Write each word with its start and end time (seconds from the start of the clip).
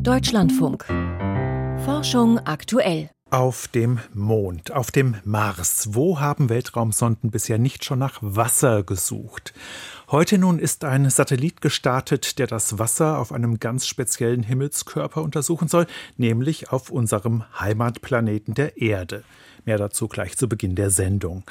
Deutschlandfunk. 0.00 0.84
Forschung 1.84 2.38
aktuell. 2.40 3.10
Auf 3.30 3.68
dem 3.68 3.98
Mond, 4.12 4.72
auf 4.72 4.90
dem 4.90 5.16
Mars. 5.24 5.88
Wo 5.92 6.20
haben 6.20 6.48
Weltraumsonden 6.48 7.30
bisher 7.30 7.58
nicht 7.58 7.84
schon 7.84 7.98
nach 7.98 8.18
Wasser 8.20 8.82
gesucht? 8.82 9.54
Heute 10.08 10.38
nun 10.38 10.60
ist 10.60 10.84
ein 10.84 11.10
Satellit 11.10 11.60
gestartet, 11.60 12.38
der 12.38 12.46
das 12.46 12.78
Wasser 12.78 13.18
auf 13.18 13.32
einem 13.32 13.58
ganz 13.58 13.88
speziellen 13.88 14.44
Himmelskörper 14.44 15.20
untersuchen 15.20 15.66
soll, 15.66 15.88
nämlich 16.16 16.70
auf 16.70 16.90
unserem 16.90 17.42
Heimatplaneten 17.58 18.54
der 18.54 18.80
Erde. 18.80 19.24
Mehr 19.64 19.78
dazu 19.78 20.06
gleich 20.06 20.36
zu 20.36 20.48
Beginn 20.48 20.76
der 20.76 20.90
Sendung. 20.90 21.42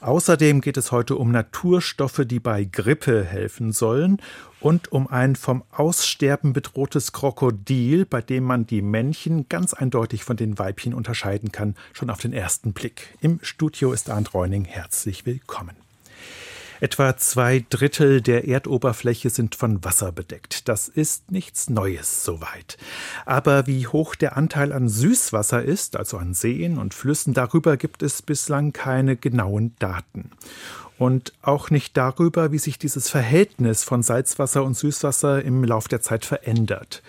Außerdem 0.00 0.60
geht 0.60 0.76
es 0.76 0.90
heute 0.90 1.14
um 1.14 1.30
Naturstoffe, 1.30 2.22
die 2.26 2.40
bei 2.40 2.64
Grippe 2.64 3.24
helfen 3.24 3.70
sollen 3.70 4.20
und 4.58 4.90
um 4.90 5.06
ein 5.06 5.36
vom 5.36 5.62
Aussterben 5.70 6.52
bedrohtes 6.52 7.12
Krokodil, 7.12 8.06
bei 8.06 8.22
dem 8.22 8.42
man 8.42 8.66
die 8.66 8.82
Männchen 8.82 9.48
ganz 9.48 9.72
eindeutig 9.72 10.24
von 10.24 10.36
den 10.36 10.58
Weibchen 10.58 10.94
unterscheiden 10.94 11.52
kann, 11.52 11.76
schon 11.92 12.10
auf 12.10 12.18
den 12.18 12.32
ersten 12.32 12.72
Blick. 12.72 13.16
Im 13.20 13.38
Studio 13.42 13.92
ist 13.92 14.10
Arndt 14.10 14.34
Reuning. 14.34 14.64
Herzlich 14.64 15.26
willkommen. 15.26 15.89
Etwa 16.80 17.14
zwei 17.18 17.64
Drittel 17.68 18.22
der 18.22 18.48
Erdoberfläche 18.48 19.28
sind 19.28 19.54
von 19.54 19.84
Wasser 19.84 20.12
bedeckt. 20.12 20.66
Das 20.66 20.88
ist 20.88 21.30
nichts 21.30 21.68
Neues 21.68 22.24
soweit. 22.24 22.78
Aber 23.26 23.66
wie 23.66 23.86
hoch 23.86 24.14
der 24.14 24.38
Anteil 24.38 24.72
an 24.72 24.88
Süßwasser 24.88 25.62
ist, 25.62 25.96
also 25.96 26.16
an 26.16 26.32
Seen 26.32 26.78
und 26.78 26.94
Flüssen, 26.94 27.34
darüber 27.34 27.76
gibt 27.76 28.02
es 28.02 28.22
bislang 28.22 28.72
keine 28.72 29.16
genauen 29.16 29.74
Daten. 29.78 30.30
Und 30.96 31.34
auch 31.42 31.68
nicht 31.68 31.98
darüber, 31.98 32.50
wie 32.50 32.58
sich 32.58 32.78
dieses 32.78 33.10
Verhältnis 33.10 33.84
von 33.84 34.02
Salzwasser 34.02 34.64
und 34.64 34.74
Süßwasser 34.74 35.42
im 35.44 35.62
Lauf 35.64 35.86
der 35.86 36.00
Zeit 36.00 36.24
verändert. 36.24 37.02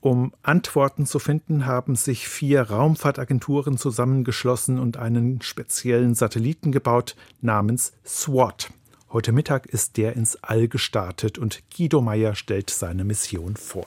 Um 0.00 0.32
Antworten 0.42 1.06
zu 1.06 1.20
finden, 1.20 1.66
haben 1.66 1.94
sich 1.94 2.28
vier 2.28 2.62
Raumfahrtagenturen 2.62 3.78
zusammengeschlossen 3.78 4.78
und 4.78 4.96
einen 4.96 5.40
speziellen 5.40 6.14
Satelliten 6.14 6.72
gebaut 6.72 7.16
namens 7.40 7.92
SWAT. 8.04 8.70
Heute 9.14 9.30
Mittag 9.30 9.66
ist 9.66 9.96
der 9.96 10.16
ins 10.16 10.36
All 10.42 10.66
gestartet 10.66 11.38
und 11.38 11.62
Guido 11.70 12.00
Meyer 12.00 12.34
stellt 12.34 12.68
seine 12.68 13.04
Mission 13.04 13.54
vor. 13.54 13.86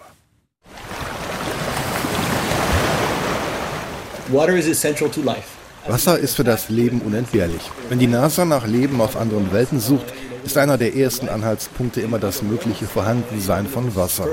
Wasser 5.86 6.18
ist 6.18 6.36
für 6.38 6.46
das 6.46 6.70
Leben 6.70 7.02
unentbehrlich. 7.02 7.70
Wenn 7.90 8.00
die 8.00 8.08
NASA 8.08 8.46
nach 8.46 8.66
Leben 8.66 9.02
auf 9.02 9.18
anderen 9.18 9.52
Welten 9.52 9.82
sucht, 9.82 10.06
ist 10.46 10.58
einer 10.58 10.78
der 10.78 10.96
ersten 10.96 11.28
Anhaltspunkte 11.28 12.00
immer 12.00 12.20
das 12.20 12.42
mögliche 12.42 12.86
Vorhandensein 12.86 13.68
von 13.68 13.94
Wasser. 13.98 14.30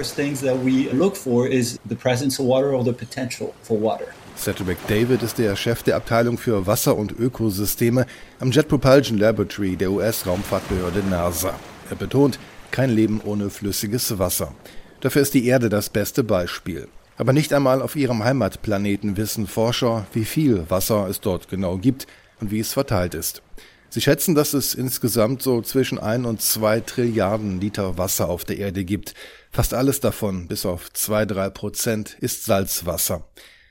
Cedric 4.37 4.79
David 4.89 5.23
ist 5.23 5.39
der 5.39 5.57
Chef 5.57 5.83
der 5.83 5.97
Abteilung 5.97 6.37
für 6.39 6.67
Wasser- 6.67 6.97
und 6.97 7.13
Ökosysteme 7.19 8.07
am 8.41 8.51
Jet 8.51 8.69
Propulsion 8.69 9.19
Laboratory 9.19 9.77
der 9.77 9.91
US-Raumfahrtbehörde 9.91 11.03
NASA. 11.09 11.55
Er 11.89 11.97
betont, 11.97 12.39
kein 12.71 12.91
Leben 12.91 13.21
ohne 13.25 13.51
flüssiges 13.51 14.19
Wasser. 14.19 14.55
Dafür 15.01 15.23
ist 15.23 15.35
die 15.35 15.47
Erde 15.47 15.69
das 15.69 15.89
beste 15.89 16.25
Beispiel. 16.25 16.89
Aber 17.17 17.33
nicht 17.33 17.53
einmal 17.53 17.81
auf 17.81 17.95
ihrem 17.95 18.25
Heimatplaneten 18.25 19.17
wissen 19.17 19.47
Forscher, 19.47 20.07
wie 20.13 20.25
viel 20.25 20.69
Wasser 20.69 21.07
es 21.09 21.21
dort 21.21 21.49
genau 21.49 21.79
gibt 21.79 22.07
und 22.41 22.51
wie 22.51 22.61
es 22.61 22.73
verteilt 22.73 23.15
ist. 23.15 23.43
Sie 23.89 24.01
schätzen, 24.01 24.35
dass 24.35 24.55
es 24.55 24.75
insgesamt 24.75 25.41
so 25.41 25.63
zwischen 25.63 26.01
ein 26.01 26.25
und 26.25 26.43
zwei 26.43 26.81
Trilliarden 26.81 27.61
Liter 27.61 27.97
Wasser 27.97 28.29
auf 28.29 28.45
der 28.45 28.59
Erde 28.59 28.85
gibt. 28.85 29.15
Fast 29.53 29.73
alles 29.73 30.01
davon, 30.01 30.49
bis 30.49 30.67
auf 30.67 30.93
zwei, 30.93 31.25
drei 31.25 31.49
Prozent, 31.49 32.17
ist 32.21 32.45
Salzwasser. 32.45 33.25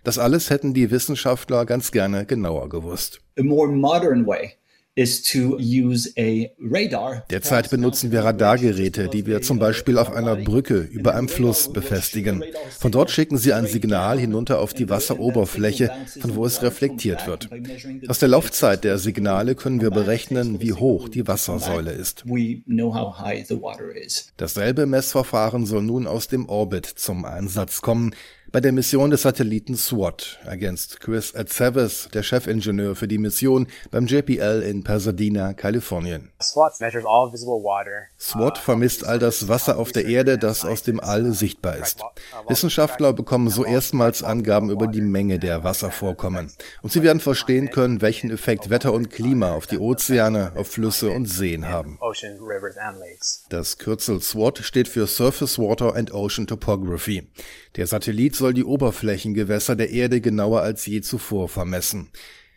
Das 0.04 0.18
alles 0.18 0.50
hätten 0.50 0.74
die 0.74 0.92
Wissenschaftler 0.92 1.66
ganz 1.66 1.92
gerne 1.92 2.26
genauer 2.26 2.70
gewusst. 2.70 3.22
A 3.38 3.44
more 3.44 3.72
modern 3.72 4.26
way 4.26 4.58
Derzeit 4.96 5.58
benutzen 7.72 8.12
wir 8.12 8.24
Radargeräte, 8.24 9.08
die 9.08 9.26
wir 9.26 9.42
zum 9.42 9.58
Beispiel 9.58 9.98
auf 9.98 10.14
einer 10.14 10.36
Brücke 10.36 10.78
über 10.78 11.16
einem 11.16 11.30
Fluss 11.30 11.74
befestigen. 11.74 12.44
Von 12.78 12.92
dort 12.92 13.10
schicken 13.10 13.40
sie 13.40 13.54
ein 13.54 13.66
Signal 13.66 14.20
hinunter 14.20 14.60
auf 14.60 14.76
die 14.76 14.88
Wasseroberfläche, 14.88 15.90
von 16.20 16.36
wo 16.36 16.46
es 16.46 16.62
reflektiert 16.62 17.26
wird. 17.26 17.50
Aus 18.08 18.20
der 18.20 18.30
Laufzeit 18.30 18.84
der 18.84 19.00
Signale 19.00 19.56
können 19.56 19.82
wir 19.82 19.90
berechnen, 19.90 20.62
wie 20.62 20.74
hoch 20.74 21.10
die 21.10 21.28
Wassersäule 21.28 21.92
ist. 21.92 22.24
Dasselbe 24.38 24.86
Messverfahren 24.86 25.66
soll 25.66 25.82
nun 25.82 26.06
aus 26.06 26.28
dem 26.28 26.48
Orbit 26.48 26.86
zum 26.86 27.26
Einsatz 27.26 27.82
kommen 27.82 28.14
bei 28.54 28.62
der 28.62 28.72
Mission 28.72 29.10
des 29.10 29.24
Satelliten 29.24 29.76
SWAT, 29.76 30.38
ergänzt 30.46 31.00
Chris 31.00 31.34
Atzeves, 31.34 32.08
der 32.14 32.22
Chefingenieur 32.22 32.96
für 32.96 33.08
die 33.08 33.18
Mission 33.18 33.66
beim 33.90 34.06
JPL 34.06 34.62
in 34.62 34.84
Pasadena, 34.84 35.54
Kalifornien. 35.56 36.32
SWAT 36.40 36.78
vermisst 38.60 39.06
all 39.06 39.18
das 39.18 39.48
Wasser 39.48 39.80
auf 39.80 39.92
der 39.92 40.06
Erde, 40.06 40.38
das 40.38 40.66
aus 40.66 40.84
dem 40.84 41.00
All 41.00 41.32
sichtbar 41.32 41.78
ist. 41.78 42.04
Wissenschaftler 42.48 43.12
bekommen 43.12 43.50
so 43.50 43.66
erstmals 43.66 44.22
Angaben 44.22 44.70
über 44.70 44.86
die 44.86 45.02
Menge 45.02 45.40
der 45.40 45.64
Wasservorkommen. 45.64 46.52
Und 46.84 46.92
sie 46.92 47.02
werden 47.02 47.22
verstehen 47.22 47.72
können, 47.72 48.04
welchen 48.04 48.30
Effekt 48.30 48.70
Wetter 48.70 48.94
und 48.94 49.10
Klima 49.10 49.54
auf 49.54 49.66
die 49.66 49.80
Ozeane, 49.80 50.52
auf 50.56 50.68
Flüsse 50.68 51.10
und 51.10 51.26
Seen 51.26 51.68
haben. 51.70 51.98
Das 53.50 53.80
Kürzel 53.80 54.22
SWAT 54.22 54.60
steht 54.60 54.88
für 54.88 55.08
Surface 55.08 55.58
Water 55.58 55.96
and 55.96 56.14
Ocean 56.14 56.46
Topography. 56.46 57.28
Der 57.76 57.88
Satellit 57.88 58.36
soll 58.36 58.54
die 58.54 58.64
Oberflächengewässer 58.64 59.76
der 59.76 59.90
Erde 59.90 60.22
genauer 60.22 60.62
als 60.62 60.86
je 60.86 61.02
zuvor 61.02 61.50
vermessen. 61.50 62.10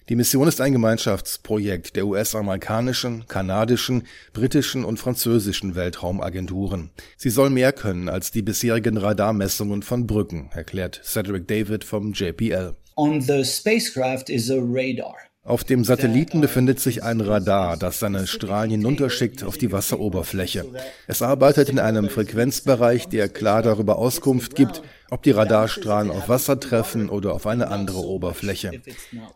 Die 0.09 0.15
Mission 0.15 0.47
ist 0.47 0.60
ein 0.60 0.72
Gemeinschaftsprojekt 0.72 1.97
der 1.97 2.06
US-amerikanischen, 2.06 3.26
kanadischen, 3.26 4.05
britischen 4.32 4.84
und 4.84 4.99
französischen 4.99 5.75
Weltraumagenturen. 5.75 6.91
Sie 7.16 7.31
soll 7.31 7.50
mehr 7.50 7.72
können 7.72 8.09
als 8.09 8.31
die 8.31 8.43
bisherigen 8.43 8.99
Radarmessungen 8.99 9.82
von 9.82 10.06
Brücken, 10.06 10.50
erklärt 10.53 11.00
Cedric 11.03 11.49
David 11.49 11.82
vom 11.82 12.12
JPL. 12.12 12.76
On 12.97 13.21
the 13.21 13.43
spacecraft 13.44 14.28
is 14.28 14.50
a 14.50 14.59
radar. 14.60 15.16
Auf 15.46 15.62
dem 15.62 15.84
Satelliten 15.84 16.40
befindet 16.40 16.80
sich 16.80 17.04
ein 17.04 17.20
Radar, 17.20 17.76
das 17.76 18.00
seine 18.00 18.26
Strahlen 18.26 18.72
hinunterschickt 18.72 19.44
auf 19.44 19.56
die 19.56 19.70
Wasseroberfläche. 19.70 20.66
Es 21.06 21.22
arbeitet 21.22 21.68
in 21.68 21.78
einem 21.78 22.08
Frequenzbereich, 22.08 23.06
der 23.06 23.28
klar 23.28 23.62
darüber 23.62 23.96
Auskunft 23.96 24.56
gibt, 24.56 24.82
ob 25.08 25.22
die 25.22 25.30
Radarstrahlen 25.30 26.10
auf 26.10 26.28
Wasser 26.28 26.58
treffen 26.58 27.08
oder 27.08 27.32
auf 27.32 27.46
eine 27.46 27.68
andere 27.68 27.98
Oberfläche. 27.98 28.82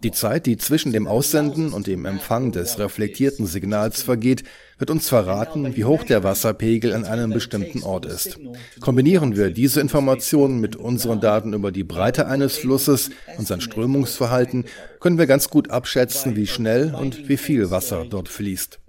Die 0.02 0.10
Zeit, 0.10 0.46
die 0.46 0.56
zwischen 0.56 0.92
dem 0.92 1.06
Aussenden 1.06 1.72
und 1.72 1.86
dem 1.86 2.04
Empfang 2.06 2.50
des 2.50 2.80
reflektierten 2.80 3.46
Signals 3.46 4.02
vergeht, 4.02 4.42
wird 4.80 4.90
uns 4.90 5.08
verraten, 5.08 5.76
wie 5.76 5.84
hoch 5.84 6.02
der 6.04 6.24
Wasserpegel 6.24 6.94
an 6.94 7.04
einem 7.04 7.30
bestimmten 7.30 7.82
Ort 7.82 8.06
ist. 8.06 8.40
Kombinieren 8.80 9.36
wir 9.36 9.50
diese 9.50 9.80
Informationen 9.80 10.58
mit 10.58 10.74
unseren 10.74 11.20
Daten 11.20 11.52
über 11.52 11.70
die 11.70 11.84
Breite 11.84 12.26
eines 12.26 12.56
Flusses 12.56 13.10
und 13.38 13.46
sein 13.46 13.60
Strömungsverhalten, 13.60 14.64
können 14.98 15.18
wir 15.18 15.26
ganz 15.26 15.50
gut 15.50 15.70
abschätzen, 15.70 16.34
wie 16.34 16.46
schnell 16.46 16.94
und 16.94 17.28
wie 17.28 17.36
viel 17.36 17.70
Wasser 17.70 18.04
dort 18.08 18.28
fließt. 18.28 18.80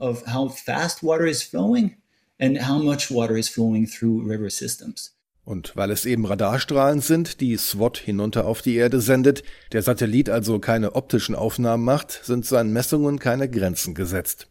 Und 5.44 5.76
weil 5.76 5.92
es 5.92 6.06
eben 6.06 6.26
Radarstrahlen 6.26 7.02
sind, 7.02 7.42
die 7.42 7.58
SWAT 7.58 7.98
hinunter 7.98 8.46
auf 8.46 8.62
die 8.62 8.76
Erde 8.76 9.02
sendet, 9.02 9.44
der 9.74 9.82
Satellit 9.82 10.30
also 10.30 10.60
keine 10.60 10.96
optischen 10.96 11.36
Aufnahmen 11.36 11.84
macht, 11.84 12.22
sind 12.24 12.46
seinen 12.46 12.72
Messungen 12.72 13.20
keine 13.20 13.50
Grenzen 13.50 13.94
gesetzt. 13.96 14.48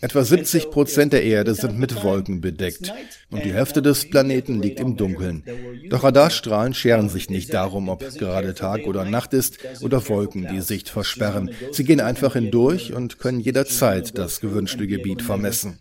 Etwa 0.00 0.24
70 0.24 0.70
Prozent 0.70 1.12
der 1.12 1.22
Erde 1.24 1.54
sind 1.54 1.78
mit 1.78 2.02
Wolken 2.02 2.40
bedeckt. 2.40 2.92
Und 3.30 3.44
die 3.44 3.52
Hälfte 3.52 3.82
des 3.82 4.08
Planeten 4.08 4.60
liegt 4.60 4.80
im 4.80 4.96
Dunkeln. 4.96 5.44
Doch 5.90 6.04
Radarstrahlen 6.04 6.74
scheren 6.74 7.08
sich 7.08 7.30
nicht 7.30 7.52
darum, 7.54 7.88
ob 7.88 8.00
gerade 8.18 8.54
Tag 8.54 8.86
oder 8.86 9.04
Nacht 9.04 9.32
ist 9.32 9.58
oder 9.82 10.08
Wolken 10.08 10.48
die 10.50 10.60
Sicht 10.60 10.88
versperren. 10.88 11.50
Sie 11.72 11.84
gehen 11.84 12.00
einfach 12.00 12.34
hindurch 12.34 12.92
und 12.92 13.18
können 13.18 13.40
jederzeit 13.40 14.16
das 14.18 14.40
gewünschte 14.40 14.86
Gebiet 14.86 15.22
vermessen. 15.22 15.78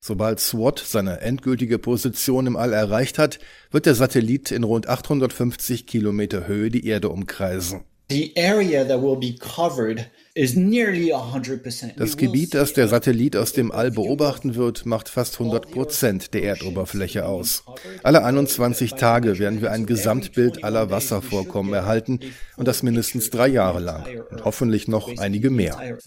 Sobald 0.00 0.40
SWAT 0.40 0.78
seine 0.84 1.20
endgültige 1.20 1.78
Position 1.78 2.46
im 2.46 2.56
All 2.56 2.72
erreicht 2.72 3.18
hat, 3.18 3.38
wird 3.74 3.86
der 3.86 3.96
Satellit 3.96 4.52
in 4.52 4.62
rund 4.62 4.88
850 4.88 5.88
Kilometer 5.88 6.46
Höhe 6.46 6.70
die 6.70 6.86
Erde 6.86 7.08
umkreisen. 7.08 7.80
Das 11.96 12.16
Gebiet, 12.16 12.54
das 12.54 12.72
der 12.74 12.86
Satellit 12.86 13.36
aus 13.36 13.52
dem 13.52 13.72
All 13.72 13.90
beobachten 13.90 14.54
wird, 14.54 14.86
macht 14.86 15.08
fast 15.08 15.40
100 15.40 15.72
Prozent 15.72 16.34
der 16.34 16.44
Erdoberfläche 16.44 17.26
aus. 17.26 17.64
Alle 18.04 18.24
21 18.24 18.92
Tage 18.92 19.40
werden 19.40 19.60
wir 19.60 19.72
ein 19.72 19.86
Gesamtbild 19.86 20.62
aller 20.62 20.90
Wasservorkommen 20.90 21.74
erhalten 21.74 22.20
und 22.56 22.68
das 22.68 22.84
mindestens 22.84 23.30
drei 23.30 23.48
Jahre 23.48 23.80
lang 23.80 24.06
und 24.30 24.44
hoffentlich 24.44 24.86
noch 24.86 25.18
einige 25.18 25.50
mehr. 25.50 25.98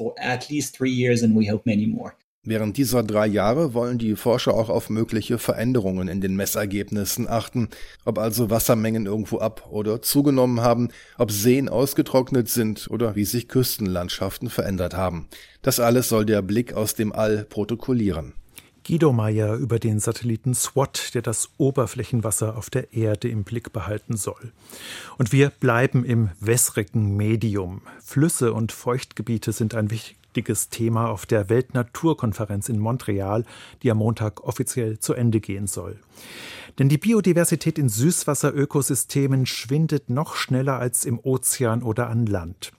Während 2.49 2.77
dieser 2.77 3.03
drei 3.03 3.27
Jahre 3.27 3.73
wollen 3.73 3.97
die 3.97 4.15
Forscher 4.15 4.53
auch 4.53 4.69
auf 4.69 4.89
mögliche 4.89 5.37
Veränderungen 5.37 6.07
in 6.07 6.21
den 6.21 6.37
Messergebnissen 6.37 7.27
achten, 7.27 7.67
ob 8.05 8.17
also 8.17 8.49
Wassermengen 8.49 9.05
irgendwo 9.05 9.39
ab 9.39 9.67
oder 9.69 10.01
zugenommen 10.01 10.61
haben, 10.61 10.87
ob 11.17 11.29
Seen 11.29 11.67
ausgetrocknet 11.67 12.47
sind 12.47 12.87
oder 12.89 13.17
wie 13.17 13.25
sich 13.25 13.49
Küstenlandschaften 13.49 14.49
verändert 14.49 14.95
haben. 14.95 15.27
Das 15.61 15.81
alles 15.81 16.07
soll 16.07 16.25
der 16.25 16.41
Blick 16.41 16.71
aus 16.71 16.95
dem 16.95 17.11
All 17.11 17.43
protokollieren. 17.43 18.31
Guido 18.87 19.11
Meyer 19.11 19.55
über 19.55 19.77
den 19.77 19.99
Satelliten 19.99 20.53
SWAT, 20.53 21.15
der 21.15 21.21
das 21.21 21.49
Oberflächenwasser 21.57 22.55
auf 22.55 22.69
der 22.69 22.93
Erde 22.93 23.27
im 23.27 23.43
Blick 23.43 23.73
behalten 23.73 24.15
soll. 24.15 24.53
Und 25.17 25.33
wir 25.33 25.49
bleiben 25.49 26.05
im 26.05 26.29
wässrigen 26.39 27.17
Medium. 27.17 27.81
Flüsse 28.01 28.53
und 28.53 28.71
Feuchtgebiete 28.71 29.51
sind 29.51 29.75
ein 29.75 29.91
wichtiges 29.91 30.26
Thema 30.43 31.09
auf 31.09 31.25
der 31.25 31.49
Weltnaturkonferenz 31.49 32.69
in 32.69 32.79
Montreal, 32.79 33.45
die 33.83 33.91
am 33.91 33.97
Montag 33.97 34.43
offiziell 34.43 34.99
zu 34.99 35.13
Ende 35.13 35.39
gehen 35.39 35.67
soll. 35.67 35.99
Denn 36.79 36.89
die 36.89 36.97
Biodiversität 36.97 37.79
in 37.79 37.89
Süßwasserökosystemen 37.89 39.45
schwindet 39.45 40.09
noch 40.09 40.35
schneller 40.35 40.77
als 40.77 41.05
im 41.05 41.19
Ozean 41.19 41.81
oder 41.83 42.09
an 42.09 42.25
Land. 42.25 42.71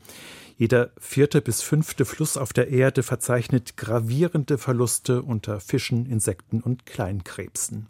Jeder 0.58 0.90
vierte 0.98 1.40
bis 1.40 1.62
fünfte 1.62 2.04
Fluss 2.04 2.36
auf 2.36 2.52
der 2.52 2.68
Erde 2.68 3.04
verzeichnet 3.04 3.76
gravierende 3.76 4.58
Verluste 4.58 5.22
unter 5.22 5.60
Fischen, 5.60 6.04
Insekten 6.06 6.60
und 6.60 6.84
Kleinkrebsen. 6.84 7.86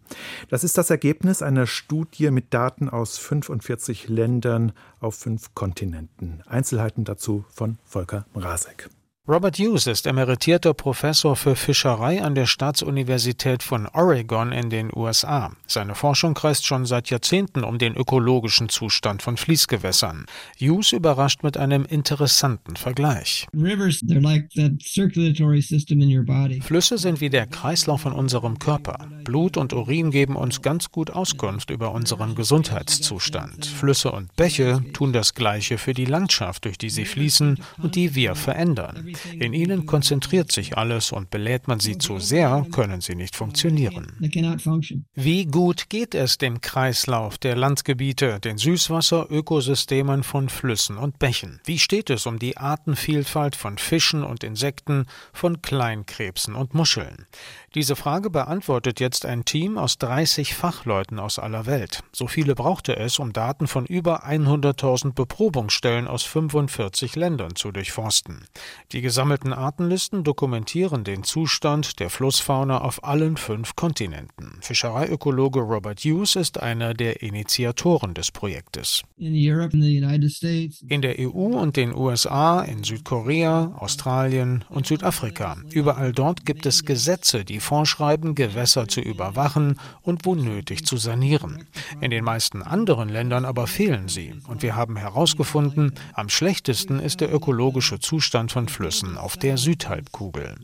Das 0.50 0.64
ist 0.64 0.76
das 0.76 0.90
Ergebnis 0.90 1.40
einer 1.40 1.66
Studie 1.66 2.30
mit 2.30 2.52
Daten 2.52 2.90
aus 2.90 3.16
45 3.16 4.08
Ländern 4.10 4.72
auf 5.00 5.14
fünf 5.14 5.54
Kontinenten. 5.54 6.42
Einzelheiten 6.46 7.04
dazu 7.04 7.46
von 7.48 7.78
Volker 7.84 8.26
Mrazek. 8.34 8.90
Robert 9.30 9.58
Hughes 9.58 9.86
ist 9.86 10.06
emeritierter 10.06 10.72
Professor 10.72 11.36
für 11.36 11.54
Fischerei 11.54 12.22
an 12.22 12.34
der 12.34 12.46
Staatsuniversität 12.46 13.62
von 13.62 13.86
Oregon 13.86 14.52
in 14.52 14.70
den 14.70 14.90
USA. 14.96 15.52
Seine 15.66 15.94
Forschung 15.94 16.32
kreist 16.32 16.64
schon 16.64 16.86
seit 16.86 17.10
Jahrzehnten 17.10 17.62
um 17.62 17.76
den 17.76 17.94
ökologischen 17.94 18.70
Zustand 18.70 19.20
von 19.20 19.36
Fließgewässern. 19.36 20.24
Hughes 20.58 20.92
überrascht 20.92 21.42
mit 21.42 21.58
einem 21.58 21.84
interessanten 21.84 22.76
Vergleich. 22.76 23.46
Flüsse 26.62 26.96
sind 26.96 27.20
wie 27.20 27.28
der 27.28 27.46
Kreislauf 27.46 28.06
in 28.06 28.12
unserem 28.12 28.58
Körper. 28.58 28.96
Blut 29.28 29.58
und 29.58 29.74
Urin 29.74 30.10
geben 30.10 30.36
uns 30.36 30.62
ganz 30.62 30.90
gut 30.90 31.10
Auskunft 31.10 31.68
über 31.68 31.92
unseren 31.92 32.34
Gesundheitszustand. 32.34 33.66
Flüsse 33.66 34.10
und 34.10 34.34
Bäche 34.36 34.82
tun 34.94 35.12
das 35.12 35.34
Gleiche 35.34 35.76
für 35.76 35.92
die 35.92 36.06
Landschaft, 36.06 36.64
durch 36.64 36.78
die 36.78 36.88
sie 36.88 37.04
fließen 37.04 37.62
und 37.76 37.94
die 37.94 38.14
wir 38.14 38.34
verändern. 38.34 39.12
In 39.38 39.52
ihnen 39.52 39.84
konzentriert 39.84 40.50
sich 40.50 40.78
alles 40.78 41.12
und 41.12 41.28
belädt 41.28 41.68
man 41.68 41.78
sie 41.78 41.98
zu 41.98 42.18
sehr, 42.18 42.66
können 42.72 43.02
sie 43.02 43.16
nicht 43.16 43.36
funktionieren. 43.36 44.16
Wie 45.12 45.44
gut 45.44 45.90
geht 45.90 46.14
es 46.14 46.38
dem 46.38 46.62
Kreislauf 46.62 47.36
der 47.36 47.54
Landgebiete, 47.54 48.40
den 48.40 48.56
Süßwasserökosystemen 48.56 50.22
von 50.22 50.48
Flüssen 50.48 50.96
und 50.96 51.18
Bächen? 51.18 51.60
Wie 51.66 51.78
steht 51.78 52.08
es 52.08 52.24
um 52.24 52.38
die 52.38 52.56
Artenvielfalt 52.56 53.56
von 53.56 53.76
Fischen 53.76 54.24
und 54.24 54.42
Insekten, 54.42 55.04
von 55.34 55.60
Kleinkrebsen 55.60 56.54
und 56.54 56.72
Muscheln? 56.72 57.26
Diese 57.78 57.94
Frage 57.94 58.28
beantwortet 58.28 58.98
jetzt 58.98 59.24
ein 59.24 59.44
Team 59.44 59.78
aus 59.78 59.98
30 59.98 60.54
Fachleuten 60.54 61.20
aus 61.20 61.38
aller 61.38 61.64
Welt. 61.66 62.02
So 62.10 62.26
viele 62.26 62.56
brauchte 62.56 62.96
es, 62.96 63.20
um 63.20 63.32
Daten 63.32 63.68
von 63.68 63.86
über 63.86 64.26
100.000 64.26 65.12
Beprobungsstellen 65.12 66.08
aus 66.08 66.24
45 66.24 67.14
Ländern 67.14 67.54
zu 67.54 67.70
durchforsten. 67.70 68.48
Die 68.90 69.00
gesammelten 69.00 69.52
Artenlisten 69.52 70.24
dokumentieren 70.24 71.04
den 71.04 71.22
Zustand 71.22 72.00
der 72.00 72.10
Flussfauna 72.10 72.80
auf 72.80 73.04
allen 73.04 73.36
fünf 73.36 73.76
Kontinenten. 73.76 74.58
Fischereiökologe 74.60 75.60
Robert 75.60 76.00
Hughes 76.00 76.34
ist 76.34 76.60
einer 76.60 76.94
der 76.94 77.22
Initiatoren 77.22 78.12
des 78.14 78.32
Projektes. 78.32 79.04
In 80.88 81.02
der 81.02 81.16
EU 81.20 81.60
und 81.60 81.76
den 81.76 81.94
USA, 81.94 82.60
in 82.62 82.82
Südkorea, 82.82 83.76
Australien 83.78 84.64
und 84.68 84.88
Südafrika. 84.88 85.58
Überall 85.70 86.12
dort 86.12 86.44
gibt 86.44 86.66
es 86.66 86.84
Gesetze, 86.84 87.44
die 87.44 87.58
die 87.58 87.64
vorschreiben, 87.68 88.34
Gewässer 88.34 88.88
zu 88.88 89.02
überwachen 89.02 89.78
und 90.00 90.24
wo 90.24 90.34
nötig 90.34 90.86
zu 90.86 90.96
sanieren. 90.96 91.66
In 92.00 92.10
den 92.10 92.24
meisten 92.24 92.62
anderen 92.62 93.10
Ländern 93.10 93.44
aber 93.44 93.66
fehlen 93.66 94.08
sie. 94.08 94.34
Und 94.48 94.62
wir 94.62 94.74
haben 94.74 94.96
herausgefunden, 94.96 95.92
am 96.14 96.30
schlechtesten 96.30 96.98
ist 96.98 97.20
der 97.20 97.32
ökologische 97.32 97.98
Zustand 98.00 98.52
von 98.52 98.68
Flüssen 98.68 99.18
auf 99.18 99.36
der 99.36 99.58
Südhalbkugel. 99.58 100.54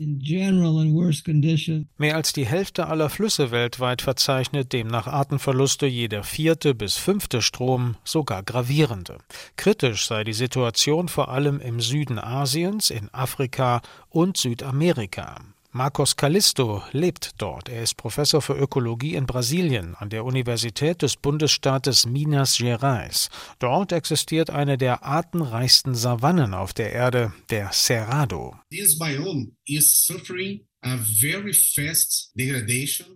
Mehr 1.98 2.16
als 2.16 2.32
die 2.32 2.46
Hälfte 2.46 2.86
aller 2.86 3.10
Flüsse 3.10 3.50
weltweit 3.50 4.00
verzeichnet 4.00 4.72
demnach 4.72 5.06
Artenverluste, 5.06 5.86
jeder 5.86 6.22
vierte 6.24 6.74
bis 6.74 6.96
fünfte 6.96 7.42
Strom 7.42 7.96
sogar 8.04 8.42
gravierende. 8.42 9.18
Kritisch 9.56 10.06
sei 10.06 10.24
die 10.24 10.32
Situation 10.32 11.08
vor 11.08 11.28
allem 11.28 11.60
im 11.60 11.80
Süden 11.80 12.18
Asiens, 12.18 12.88
in 12.88 13.12
Afrika 13.12 13.82
und 14.08 14.38
Südamerika. 14.38 15.36
Marcos 15.76 16.14
Callisto 16.14 16.84
lebt 16.92 17.32
dort. 17.38 17.68
Er 17.68 17.82
ist 17.82 17.96
Professor 17.96 18.40
für 18.40 18.52
Ökologie 18.52 19.16
in 19.16 19.26
Brasilien 19.26 19.96
an 19.96 20.08
der 20.08 20.24
Universität 20.24 21.02
des 21.02 21.16
Bundesstaates 21.16 22.06
Minas 22.06 22.58
Gerais. 22.58 23.28
Dort 23.58 23.90
existiert 23.90 24.50
eine 24.50 24.78
der 24.78 25.02
artenreichsten 25.02 25.96
Savannen 25.96 26.54
auf 26.54 26.74
der 26.74 26.92
Erde, 26.92 27.32
der 27.50 27.70
Cerrado. 27.72 28.54
This 28.70 28.96
biome 28.96 29.48
is 29.66 30.06
suffering 30.06 30.60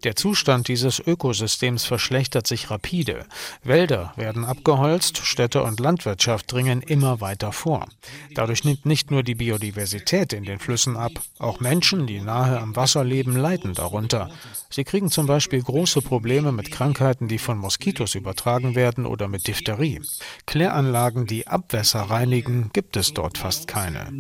der 0.05 0.17
Zustand 0.17 0.69
dieses 0.69 1.01
Ökosystems 1.01 1.85
verschlechtert 1.85 2.47
sich 2.47 2.71
rapide. 2.71 3.27
Wälder 3.63 4.13
werden 4.17 4.45
abgeholzt, 4.45 5.19
Städte 5.19 5.63
und 5.63 5.81
Landwirtschaft 5.81 6.51
dringen 6.51 6.83
immer 6.83 7.21
weiter 7.21 7.53
vor. 7.53 7.89
Dadurch 8.35 8.65
nimmt 8.65 8.87
nicht 8.87 9.11
nur 9.11 9.23
die 9.23 9.35
Biodiversität 9.35 10.33
in 10.33 10.45
den 10.45 10.59
Flüssen 10.59 10.97
ab, 10.97 11.13
auch 11.39 11.61
Menschen, 11.61 12.07
die 12.07 12.21
nahe 12.21 12.59
am 12.59 12.75
Wasser 12.75 13.05
leben, 13.05 13.37
leiden 13.37 13.75
darunter. 13.75 14.31
Sie 14.71 14.85
kriegen 14.85 15.11
zum 15.11 15.27
Beispiel 15.27 15.63
große 15.63 16.03
Probleme 16.03 16.53
mit 16.53 16.71
Krankheiten, 16.71 17.29
die 17.29 17.39
von 17.39 17.59
Moskitos 17.59 18.15
übertragen 18.15 18.75
werden 18.75 19.07
oder 19.07 19.29
mit 19.29 19.47
Diphtherie. 19.47 20.01
Kläranlagen, 20.47 21.27
die 21.27 21.47
Abwässer 21.47 22.01
reinigen, 22.01 22.71
gibt 22.73 22.97
es 22.97 23.13
dort 23.15 23.39
fast 23.39 23.69
keine. 23.69 24.11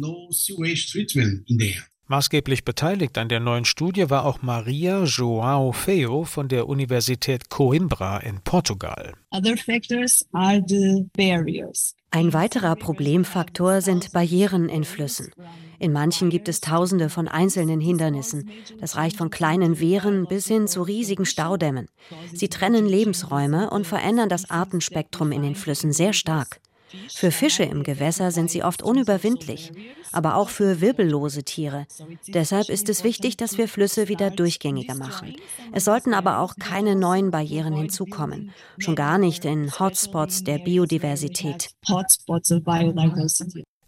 Maßgeblich 2.11 2.65
beteiligt 2.65 3.19
an 3.19 3.29
der 3.29 3.39
neuen 3.39 3.67
Studie 3.67 4.09
war 4.09 4.25
auch 4.25 4.41
Maria 4.41 5.05
João 5.05 5.75
Feo 5.75 6.25
von 6.25 6.49
der 6.49 6.67
Universität 6.67 7.51
Coimbra 7.51 8.17
in 8.21 8.41
Portugal. 8.41 9.13
Ein 12.11 12.33
weiterer 12.33 12.77
Problemfaktor 12.77 13.83
sind 13.83 14.13
Barrieren 14.13 14.71
in 14.71 14.85
Flüssen. 14.85 15.31
In 15.79 15.93
manchen 15.93 16.31
gibt 16.31 16.49
es 16.49 16.63
tausende 16.63 17.11
von 17.11 17.29
einzelnen 17.29 17.81
Hindernissen. 17.81 18.49
Das 18.81 18.97
reicht 18.97 19.19
von 19.19 19.29
kleinen 19.29 19.79
Wehren 19.79 20.27
bis 20.27 20.47
hin 20.47 20.67
zu 20.67 20.81
riesigen 20.81 21.27
Staudämmen. 21.27 21.89
Sie 22.33 22.49
trennen 22.49 22.87
Lebensräume 22.87 23.69
und 23.69 23.87
verändern 23.87 24.31
das 24.31 24.49
Artenspektrum 24.49 25.31
in 25.31 25.43
den 25.43 25.55
Flüssen 25.55 25.93
sehr 25.93 26.15
stark. 26.15 26.61
Für 27.15 27.31
Fische 27.31 27.65
im 27.65 27.83
Gewässer 27.83 28.31
sind 28.31 28.51
sie 28.51 28.63
oft 28.63 28.83
unüberwindlich, 28.83 29.73
aber 30.13 30.37
auch 30.37 30.49
für 30.49 30.81
wirbellose 30.81 31.45
Tiere. 31.45 31.87
Deshalb 32.29 32.69
ist 32.69 32.89
es 32.89 33.05
wichtig, 33.05 33.37
dass 33.37 33.59
wir 33.59 33.69
Flüsse 33.69 34.09
wieder 34.09 34.31
durchgängiger 34.31 34.95
machen. 34.95 35.37
Es 35.73 35.85
sollten 35.85 36.15
aber 36.15 36.39
auch 36.39 36.57
keine 36.57 36.97
neuen 36.97 37.31
Barrieren 37.31 37.75
hinzukommen, 37.75 38.53
schon 38.79 38.97
gar 38.97 39.19
nicht 39.19 39.45
in 39.45 39.71
Hotspots 39.79 40.45
der 40.45 40.59
Biodiversität. 40.59 41.71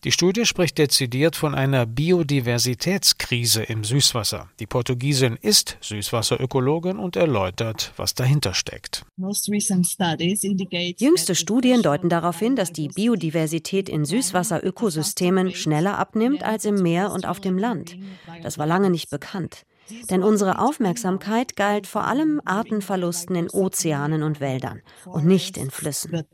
Die 0.03 0.13
Studie 0.13 0.47
spricht 0.47 0.79
dezidiert 0.79 1.37
von 1.37 1.55
einer 1.55 1.85
Biodiversitätskrise 1.85 3.63
im 3.65 3.85
Süßwasser. 3.85 4.49
Die 4.59 4.67
Portugiesin 4.67 5.37
ist 5.43 5.77
Süßwasserökologin 5.83 6.99
und 6.99 7.17
erläutert, 7.17 7.93
was 7.97 8.15
dahinter 8.15 8.55
steckt. 8.55 9.05
Jüngste 10.97 11.35
Studien 11.35 11.83
deuten 11.83 12.09
darauf 12.09 12.39
hin, 12.39 12.57
dass 12.57 12.73
die 12.73 12.89
Biodiversität 12.89 13.91
in 13.91 14.07
Süßwasserökosystemen 14.07 15.53
schneller 15.53 15.99
abnimmt 15.99 16.45
als 16.45 16.65
im 16.65 16.77
Meer 16.77 17.13
und 17.13 17.27
auf 17.27 17.39
dem 17.41 17.59
Land. 17.59 17.99
Das 18.43 18.57
war 18.57 18.67
lange 18.67 18.89
nicht 18.89 19.11
bekannt. 19.11 19.67
Denn 20.11 20.23
unsere 20.23 20.59
Aufmerksamkeit 20.59 21.57
galt 21.57 21.87
vor 21.87 22.05
allem 22.05 22.41
Artenverlusten 22.45 23.37
in 23.37 23.51
Ozeanen 23.51 24.23
und 24.23 24.41
Wäldern 24.41 24.83
und 25.07 25.25
nicht 25.25 25.57
in 25.57 25.71
Flüssen. 25.71 26.25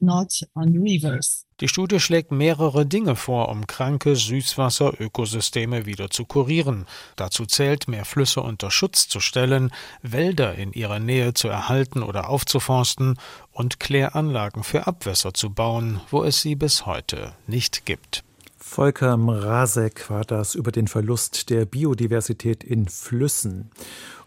Die 1.61 1.69
Studie 1.69 2.01
schlägt 2.01 2.33
mehrere 2.33 2.85
Dinge 2.85 3.17
vor, 3.17 3.49
um 3.49 3.67
kranke 3.67 4.15
Süßwasserökosysteme 4.15 5.87
wieder 5.87 6.11
zu 6.11 6.27
kurieren. 6.27 6.85
Dazu 7.17 7.47
zählt, 7.47 7.89
mehr 7.89 8.05
Flüsse 8.05 8.43
unter 8.43 8.71
Schutz 8.71 9.09
zu 9.09 9.21
stellen, 9.21 9.71
Wälder 10.03 10.55
in 10.55 10.75
ihrer 10.75 10.99
Nähe 10.99 11.33
zu 11.33 11.49
erhalten 11.49 12.03
oder 12.03 12.29
aufzuforsten 12.29 13.19
und 13.53 13.81
Kläranlagen 13.81 14.65
für 14.65 14.87
Abwässer 14.87 15.33
zu 15.33 15.49
bauen, 15.49 16.03
wo 16.11 16.25
es 16.25 16.43
sie 16.43 16.57
bis 16.57 16.85
heute 16.85 17.33
nicht 17.47 17.87
gibt. 17.87 18.26
Volker 18.69 19.17
Mrazek 19.17 20.11
war 20.11 20.25
das 20.25 20.55
über 20.55 20.71
den 20.71 20.87
Verlust 20.87 21.49
der 21.49 21.65
Biodiversität 21.65 22.63
in 22.63 22.89
Flüssen. 22.89 23.71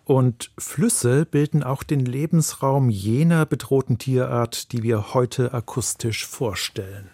Und 0.05 0.49
Flüsse 0.57 1.25
bilden 1.25 1.61
auch 1.61 1.83
den 1.83 2.03
Lebensraum 2.03 2.89
jener 2.89 3.45
bedrohten 3.45 3.99
Tierart, 3.99 4.71
die 4.71 4.81
wir 4.81 5.13
heute 5.13 5.53
akustisch 5.53 6.25
vorstellen. 6.25 7.11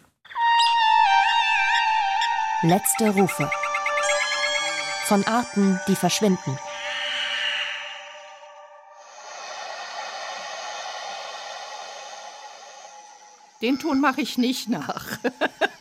Letzte 2.61 3.09
Rufe. 3.09 3.49
Von 5.05 5.25
Arten, 5.25 5.79
die 5.89 5.95
verschwinden. 5.95 6.57
Den 13.61 13.79
Ton 13.79 13.99
mache 13.99 14.21
ich 14.21 14.37
nicht 14.37 14.69
nach. 14.69 15.17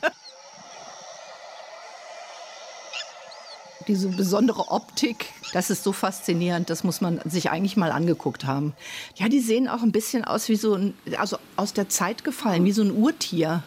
Diese 3.86 4.08
besondere 4.08 4.70
Optik, 4.70 5.26
das 5.52 5.68
ist 5.68 5.84
so 5.84 5.92
faszinierend, 5.92 6.70
das 6.70 6.84
muss 6.84 7.00
man 7.00 7.20
sich 7.24 7.50
eigentlich 7.50 7.76
mal 7.76 7.92
angeguckt 7.92 8.44
haben. 8.44 8.72
Ja, 9.16 9.28
die 9.28 9.40
sehen 9.40 9.68
auch 9.68 9.82
ein 9.82 9.92
bisschen 9.92 10.24
aus 10.24 10.48
wie 10.48 10.56
so 10.56 10.74
ein, 10.74 10.94
also 11.18 11.36
aus 11.56 11.74
der 11.74 11.88
Zeit 11.88 12.24
gefallen, 12.24 12.64
wie 12.64 12.72
so 12.72 12.82
ein 12.82 12.92
Urtier. 12.92 13.62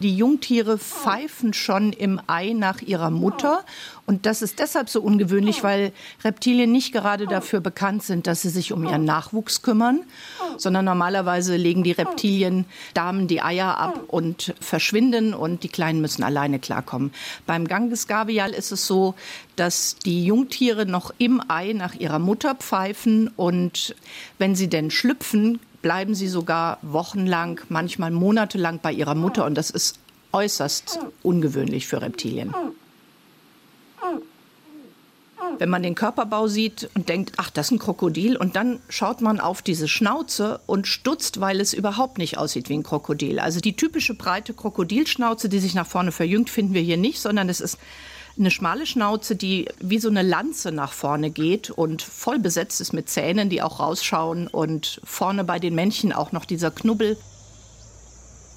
Die 0.00 0.16
Jungtiere 0.16 0.78
pfeifen 0.78 1.52
schon 1.52 1.92
im 1.92 2.20
Ei 2.28 2.52
nach 2.52 2.82
ihrer 2.82 3.10
Mutter. 3.10 3.64
Und 4.06 4.26
das 4.26 4.42
ist 4.42 4.58
deshalb 4.58 4.88
so 4.88 5.02
ungewöhnlich, 5.02 5.62
weil 5.62 5.92
Reptilien 6.24 6.70
nicht 6.70 6.92
gerade 6.92 7.26
dafür 7.26 7.60
bekannt 7.60 8.04
sind, 8.04 8.26
dass 8.26 8.42
sie 8.42 8.48
sich 8.48 8.72
um 8.72 8.84
ihren 8.84 9.04
Nachwuchs 9.04 9.62
kümmern, 9.62 10.00
sondern 10.56 10.84
normalerweise 10.84 11.56
legen 11.56 11.82
die 11.82 11.92
Reptilien 11.92 12.64
Damen 12.94 13.26
die 13.26 13.42
Eier 13.42 13.76
ab 13.76 14.04
und 14.06 14.54
verschwinden 14.60 15.34
und 15.34 15.62
die 15.62 15.68
Kleinen 15.68 16.00
müssen 16.00 16.22
alleine 16.22 16.58
klarkommen. 16.58 17.12
Beim 17.44 17.66
Gangesgavial 17.66 18.52
ist 18.52 18.72
es 18.72 18.86
so, 18.86 19.14
dass 19.56 19.96
die 19.96 20.24
Jungtiere 20.24 20.86
noch 20.86 21.12
im 21.18 21.42
Ei 21.48 21.72
nach 21.72 21.94
ihrer 21.94 22.18
Mutter 22.18 22.54
pfeifen 22.54 23.28
und 23.36 23.94
wenn 24.38 24.54
sie 24.54 24.68
denn 24.68 24.90
schlüpfen, 24.90 25.60
bleiben 25.82 26.14
sie 26.14 26.28
sogar 26.28 26.78
wochenlang, 26.82 27.60
manchmal 27.68 28.10
monatelang 28.10 28.80
bei 28.82 28.92
ihrer 28.92 29.14
Mutter 29.14 29.44
und 29.44 29.54
das 29.54 29.70
ist 29.70 29.98
äußerst 30.32 31.00
ungewöhnlich 31.22 31.86
für 31.86 32.02
Reptilien. 32.02 32.54
Wenn 35.58 35.70
man 35.70 35.82
den 35.82 35.94
Körperbau 35.94 36.46
sieht 36.46 36.90
und 36.94 37.08
denkt, 37.08 37.32
ach, 37.36 37.50
das 37.50 37.66
ist 37.66 37.72
ein 37.72 37.78
Krokodil, 37.78 38.36
und 38.36 38.54
dann 38.54 38.80
schaut 38.88 39.20
man 39.22 39.40
auf 39.40 39.62
diese 39.62 39.88
Schnauze 39.88 40.60
und 40.66 40.86
stutzt, 40.86 41.40
weil 41.40 41.60
es 41.60 41.72
überhaupt 41.72 42.18
nicht 42.18 42.38
aussieht 42.38 42.68
wie 42.68 42.74
ein 42.74 42.82
Krokodil. 42.82 43.38
Also 43.40 43.60
die 43.60 43.74
typische 43.74 44.14
breite 44.14 44.52
Krokodilschnauze, 44.52 45.48
die 45.48 45.58
sich 45.58 45.74
nach 45.74 45.86
vorne 45.86 46.12
verjüngt, 46.12 46.50
finden 46.50 46.74
wir 46.74 46.82
hier 46.82 46.96
nicht, 46.96 47.20
sondern 47.20 47.48
es 47.48 47.60
ist 47.60 47.78
eine 48.38 48.50
schmale 48.50 48.86
Schnauze, 48.86 49.36
die 49.36 49.68
wie 49.80 49.98
so 49.98 50.08
eine 50.08 50.22
Lanze 50.22 50.72
nach 50.72 50.92
vorne 50.92 51.30
geht 51.30 51.70
und 51.70 52.02
voll 52.02 52.38
besetzt 52.38 52.80
ist 52.80 52.92
mit 52.92 53.08
Zähnen, 53.08 53.48
die 53.48 53.62
auch 53.62 53.80
rausschauen 53.80 54.46
und 54.46 55.00
vorne 55.04 55.44
bei 55.44 55.58
den 55.58 55.74
Männchen 55.74 56.12
auch 56.12 56.32
noch 56.32 56.44
dieser 56.44 56.70
Knubbel. 56.70 57.16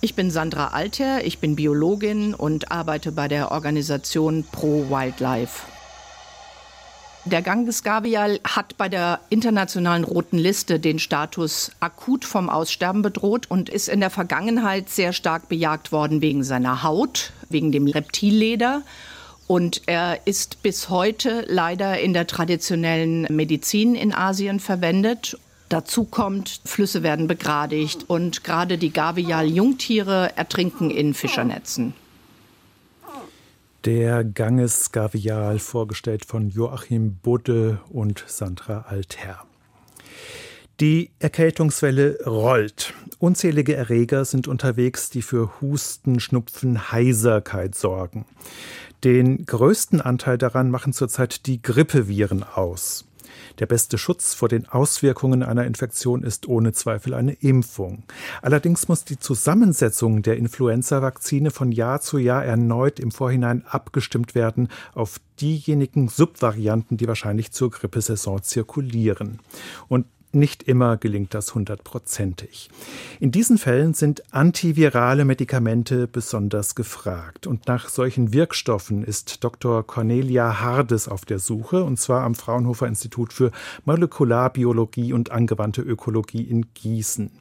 Ich 0.01 0.15
bin 0.15 0.31
Sandra 0.31 0.69
Alter, 0.69 1.23
ich 1.25 1.39
bin 1.39 1.55
Biologin 1.55 2.33
und 2.33 2.71
arbeite 2.71 3.11
bei 3.11 3.27
der 3.27 3.51
Organisation 3.51 4.43
Pro 4.51 4.89
Wildlife. 4.89 5.61
Der 7.25 7.43
Ganges 7.43 7.83
Gavial 7.83 8.39
hat 8.43 8.77
bei 8.77 8.89
der 8.89 9.19
internationalen 9.29 10.03
roten 10.03 10.39
Liste 10.39 10.79
den 10.79 10.97
Status 10.97 11.71
akut 11.79 12.25
vom 12.25 12.49
Aussterben 12.49 13.03
bedroht 13.03 13.45
und 13.47 13.69
ist 13.69 13.89
in 13.89 13.99
der 13.99 14.09
Vergangenheit 14.09 14.89
sehr 14.89 15.13
stark 15.13 15.47
bejagt 15.47 15.91
worden 15.91 16.21
wegen 16.21 16.43
seiner 16.43 16.81
Haut, 16.81 17.31
wegen 17.47 17.71
dem 17.71 17.85
Reptilleder 17.85 18.81
und 19.51 19.81
er 19.85 20.25
ist 20.25 20.63
bis 20.63 20.87
heute 20.87 21.43
leider 21.45 21.99
in 21.99 22.13
der 22.13 22.25
traditionellen 22.25 23.23
Medizin 23.23 23.95
in 23.95 24.13
Asien 24.13 24.61
verwendet. 24.61 25.37
Dazu 25.67 26.05
kommt, 26.05 26.61
Flüsse 26.63 27.03
werden 27.03 27.27
begradigt 27.27 28.05
und 28.07 28.45
gerade 28.45 28.77
die 28.77 28.93
Gavial-Jungtiere 28.93 30.37
ertrinken 30.37 30.89
in 30.89 31.13
Fischernetzen. 31.13 31.93
Der 33.83 34.23
Ganges 34.23 34.93
Gavial, 34.93 35.59
vorgestellt 35.59 36.23
von 36.23 36.49
Joachim 36.49 37.17
Budde 37.21 37.81
und 37.89 38.23
Sandra 38.27 38.85
Alter. 38.87 39.43
Die 40.79 41.11
Erkältungswelle 41.19 42.19
rollt. 42.25 42.93
Unzählige 43.19 43.75
Erreger 43.75 44.23
sind 44.23 44.47
unterwegs, 44.47 45.09
die 45.09 45.21
für 45.21 45.51
Husten, 45.59 46.21
Schnupfen, 46.21 46.93
Heiserkeit 46.93 47.75
sorgen. 47.75 48.25
Den 49.03 49.45
größten 49.45 49.99
Anteil 49.99 50.37
daran 50.37 50.69
machen 50.69 50.93
zurzeit 50.93 51.47
die 51.47 51.61
Grippeviren 51.61 52.43
aus. 52.43 53.05
Der 53.59 53.65
beste 53.65 53.97
Schutz 53.97 54.33
vor 54.33 54.47
den 54.47 54.67
Auswirkungen 54.67 55.41
einer 55.41 55.65
Infektion 55.65 56.23
ist 56.23 56.47
ohne 56.47 56.71
Zweifel 56.73 57.13
eine 57.13 57.33
Impfung. 57.33 58.03
Allerdings 58.41 58.87
muss 58.87 59.03
die 59.03 59.19
Zusammensetzung 59.19 60.21
der 60.21 60.37
Influenza-Vakzine 60.37 61.51
von 61.51 61.71
Jahr 61.71 62.01
zu 62.01 62.17
Jahr 62.17 62.45
erneut 62.45 62.99
im 62.99 63.11
Vorhinein 63.11 63.63
abgestimmt 63.67 64.35
werden 64.35 64.69
auf 64.93 65.19
diejenigen 65.39 66.07
Subvarianten, 66.07 66.97
die 66.97 67.07
wahrscheinlich 67.07 67.51
zur 67.51 67.71
Grippesaison 67.71 68.43
zirkulieren. 68.43 69.39
Und 69.87 70.05
nicht 70.33 70.63
immer 70.63 70.97
gelingt 70.97 71.33
das 71.33 71.55
hundertprozentig. 71.55 72.69
In 73.19 73.31
diesen 73.31 73.57
Fällen 73.57 73.93
sind 73.93 74.33
antivirale 74.33 75.25
Medikamente 75.25 76.07
besonders 76.07 76.75
gefragt. 76.75 77.47
Und 77.47 77.67
nach 77.67 77.89
solchen 77.89 78.33
Wirkstoffen 78.33 79.03
ist 79.03 79.43
Dr. 79.43 79.85
Cornelia 79.85 80.61
Hardes 80.61 81.07
auf 81.07 81.25
der 81.25 81.39
Suche, 81.39 81.83
und 81.83 81.97
zwar 81.97 82.23
am 82.23 82.35
Fraunhofer 82.35 82.87
Institut 82.87 83.33
für 83.33 83.51
Molekularbiologie 83.85 85.13
und 85.13 85.31
angewandte 85.31 85.81
Ökologie 85.81 86.43
in 86.43 86.73
Gießen. 86.73 87.31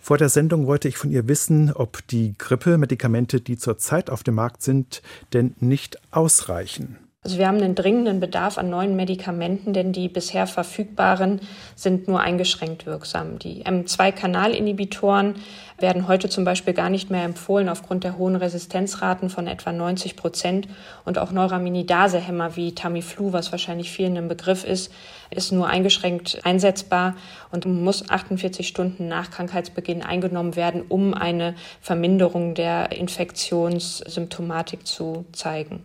Vor 0.00 0.18
der 0.18 0.28
Sendung 0.28 0.66
wollte 0.66 0.88
ich 0.88 0.98
von 0.98 1.10
ihr 1.10 1.28
wissen, 1.28 1.72
ob 1.72 2.06
die 2.08 2.34
Grippemedikamente, 2.36 3.40
die 3.40 3.56
zurzeit 3.56 4.10
auf 4.10 4.22
dem 4.22 4.34
Markt 4.34 4.62
sind, 4.62 5.02
denn 5.32 5.54
nicht 5.60 5.98
ausreichen. 6.12 6.98
Also 7.26 7.38
wir 7.38 7.48
haben 7.48 7.60
einen 7.60 7.74
dringenden 7.74 8.20
Bedarf 8.20 8.56
an 8.56 8.70
neuen 8.70 8.94
Medikamenten, 8.94 9.72
denn 9.72 9.90
die 9.90 10.08
bisher 10.08 10.46
verfügbaren 10.46 11.40
sind 11.74 12.06
nur 12.06 12.20
eingeschränkt 12.20 12.86
wirksam. 12.86 13.40
Die 13.40 13.64
M2-Kanalinhibitoren 13.64 15.34
werden 15.76 16.06
heute 16.06 16.28
zum 16.28 16.44
Beispiel 16.44 16.72
gar 16.72 16.88
nicht 16.88 17.10
mehr 17.10 17.24
empfohlen 17.24 17.68
aufgrund 17.68 18.04
der 18.04 18.16
hohen 18.16 18.36
Resistenzraten 18.36 19.28
von 19.28 19.48
etwa 19.48 19.72
90 19.72 20.14
Prozent. 20.14 20.68
Und 21.04 21.18
auch 21.18 21.32
Neuraminidase-Hämmer 21.32 22.54
wie 22.54 22.76
Tamiflu, 22.76 23.32
was 23.32 23.50
wahrscheinlich 23.50 23.90
vielen 23.90 24.16
ein 24.16 24.28
Begriff 24.28 24.62
ist, 24.62 24.92
ist 25.30 25.50
nur 25.50 25.66
eingeschränkt 25.66 26.42
einsetzbar 26.44 27.16
und 27.50 27.66
muss 27.66 28.08
48 28.08 28.68
Stunden 28.68 29.08
nach 29.08 29.32
Krankheitsbeginn 29.32 30.04
eingenommen 30.04 30.54
werden, 30.54 30.84
um 30.88 31.12
eine 31.12 31.56
Verminderung 31.80 32.54
der 32.54 32.92
Infektionssymptomatik 32.92 34.86
zu 34.86 35.24
zeigen. 35.32 35.82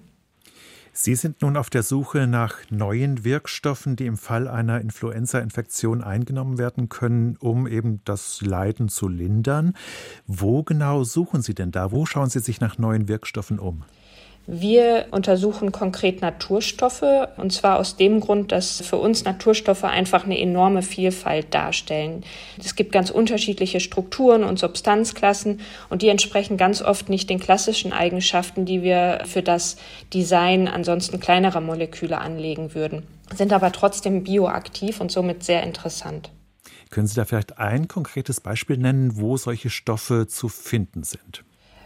Sie 0.94 1.16
sind 1.16 1.42
nun 1.42 1.56
auf 1.56 1.70
der 1.70 1.84
Suche 1.84 2.28
nach 2.28 2.58
neuen 2.70 3.24
Wirkstoffen, 3.24 3.96
die 3.96 4.06
im 4.06 4.18
Fall 4.18 4.50
einer 4.50 4.82
Influenza-Infektion 4.82 6.04
eingenommen 6.04 6.58
werden 6.58 6.90
können, 6.90 7.38
um 7.38 7.66
eben 7.66 8.02
das 8.04 8.42
Leiden 8.42 8.90
zu 8.90 9.08
lindern. 9.08 9.74
Wo 10.28 10.64
genau 10.64 11.06
suchen 11.06 11.42
Sie 11.42 11.54
denn 11.54 11.72
da? 11.72 11.94
Wo 11.94 12.06
schauen 12.06 12.30
Sie 12.30 12.40
sich 12.40 12.60
nach 12.60 12.78
neuen 12.78 13.08
Wirkstoffen 13.08 13.58
um? 13.58 13.84
Wir 14.48 15.06
untersuchen 15.12 15.72
konkret 15.72 16.22
Naturstoffe 16.22 17.04
und 17.38 17.54
zwar 17.54 17.80
aus 17.80 17.96
dem 17.96 18.20
Grund, 18.20 18.52
dass 18.52 18.82
für 18.82 18.98
uns 18.98 19.24
Naturstoffe 19.24 19.84
einfach 19.84 20.26
eine 20.26 20.40
enorme 20.40 20.82
Vielfalt 20.82 21.54
darstellen. 21.54 22.24
Es 22.60 22.76
gibt 22.76 22.92
ganz 22.92 23.12
unterschiedliche 23.12 23.80
Strukturen 23.80 24.44
und 24.44 24.58
Substanzklassen 24.58 25.60
und 25.90 26.02
die 26.02 26.10
entsprechen 26.10 26.58
ganz 26.58 26.82
oft 26.82 27.08
nicht 27.08 27.30
den 27.30 27.40
klassischen 27.40 27.94
Eigenschaften, 27.94 28.66
die 28.66 28.82
wir 28.82 29.22
für 29.26 29.44
das 29.44 29.78
Design 30.12 30.68
ansonsten 30.68 31.20
kleinerer 31.20 31.62
Moleküle 31.62 32.18
anlegen 32.18 32.74
würden, 32.74 33.04
sind 33.36 33.54
aber 33.54 33.72
trotzdem 33.72 34.24
bioaktiv 34.24 35.02
und 35.02 35.12
somit 35.12 35.44
sehr 35.44 35.62
interessant. 35.62 36.32
Können 36.90 37.08
Sie 37.08 37.16
da 37.16 37.26
vielleicht 37.26 37.60
ein 37.60 37.88
konkretes 37.88 38.42
Beispiel 38.42 38.78
nennen, 38.78 39.18
wo 39.18 39.38
solche 39.38 39.70
Stoffe 39.70 40.28
zu 40.28 40.50
finden 40.50 41.04
sind? 41.04 41.46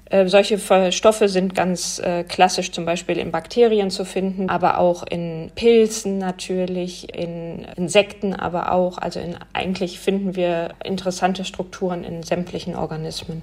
Äh, 0.10 0.28
solche 0.28 0.60
Stoffe 0.92 1.30
sind 1.30 1.56
ganz 1.56 2.00
äh, 2.00 2.24
klassisch 2.24 2.72
zum 2.72 2.86
Beispiel 2.86 3.18
in 3.18 3.32
Bakterien 3.32 3.90
zu 3.90 4.06
finden, 4.06 4.50
aber 4.50 4.78
auch 4.78 5.04
in 5.04 5.52
Pilzen 5.56 6.20
natürlich, 6.20 7.16
in 7.16 7.66
Insekten 7.76 8.34
aber 8.34 8.72
auch. 8.72 9.00
Also 9.00 9.20
in, 9.20 9.36
eigentlich 9.54 10.00
finden 10.00 10.36
wir 10.36 10.76
interessante 10.84 11.44
Strukturen 11.44 12.04
in 12.04 12.22
sämtlichen 12.22 12.76
Organismen. 12.76 13.42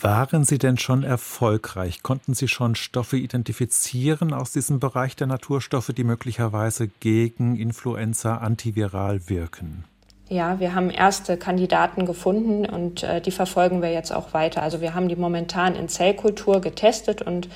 Waren 0.00 0.44
Sie 0.44 0.58
denn 0.58 0.78
schon 0.78 1.02
erfolgreich? 1.02 2.02
Konnten 2.02 2.34
Sie 2.34 2.48
schon 2.48 2.74
Stoffe 2.74 3.16
identifizieren 3.16 4.32
aus 4.32 4.52
diesem 4.52 4.80
Bereich 4.80 5.16
der 5.16 5.26
Naturstoffe, 5.26 5.92
die 5.96 6.04
möglicherweise 6.04 6.88
gegen 6.88 7.56
Influenza 7.56 8.36
antiviral 8.36 9.28
wirken? 9.28 9.84
Ja, 10.32 10.60
wir 10.60 10.74
haben 10.74 10.88
erste 10.88 11.36
Kandidaten 11.36 12.06
gefunden 12.06 12.64
und 12.64 13.02
äh, 13.02 13.20
die 13.20 13.30
verfolgen 13.30 13.82
wir 13.82 13.92
jetzt 13.92 14.14
auch 14.14 14.32
weiter. 14.32 14.62
Also 14.62 14.80
wir 14.80 14.94
haben 14.94 15.08
die 15.08 15.16
momentan 15.16 15.74
in 15.74 15.90
Zellkultur 15.90 16.62
getestet 16.62 17.20
und 17.20 17.50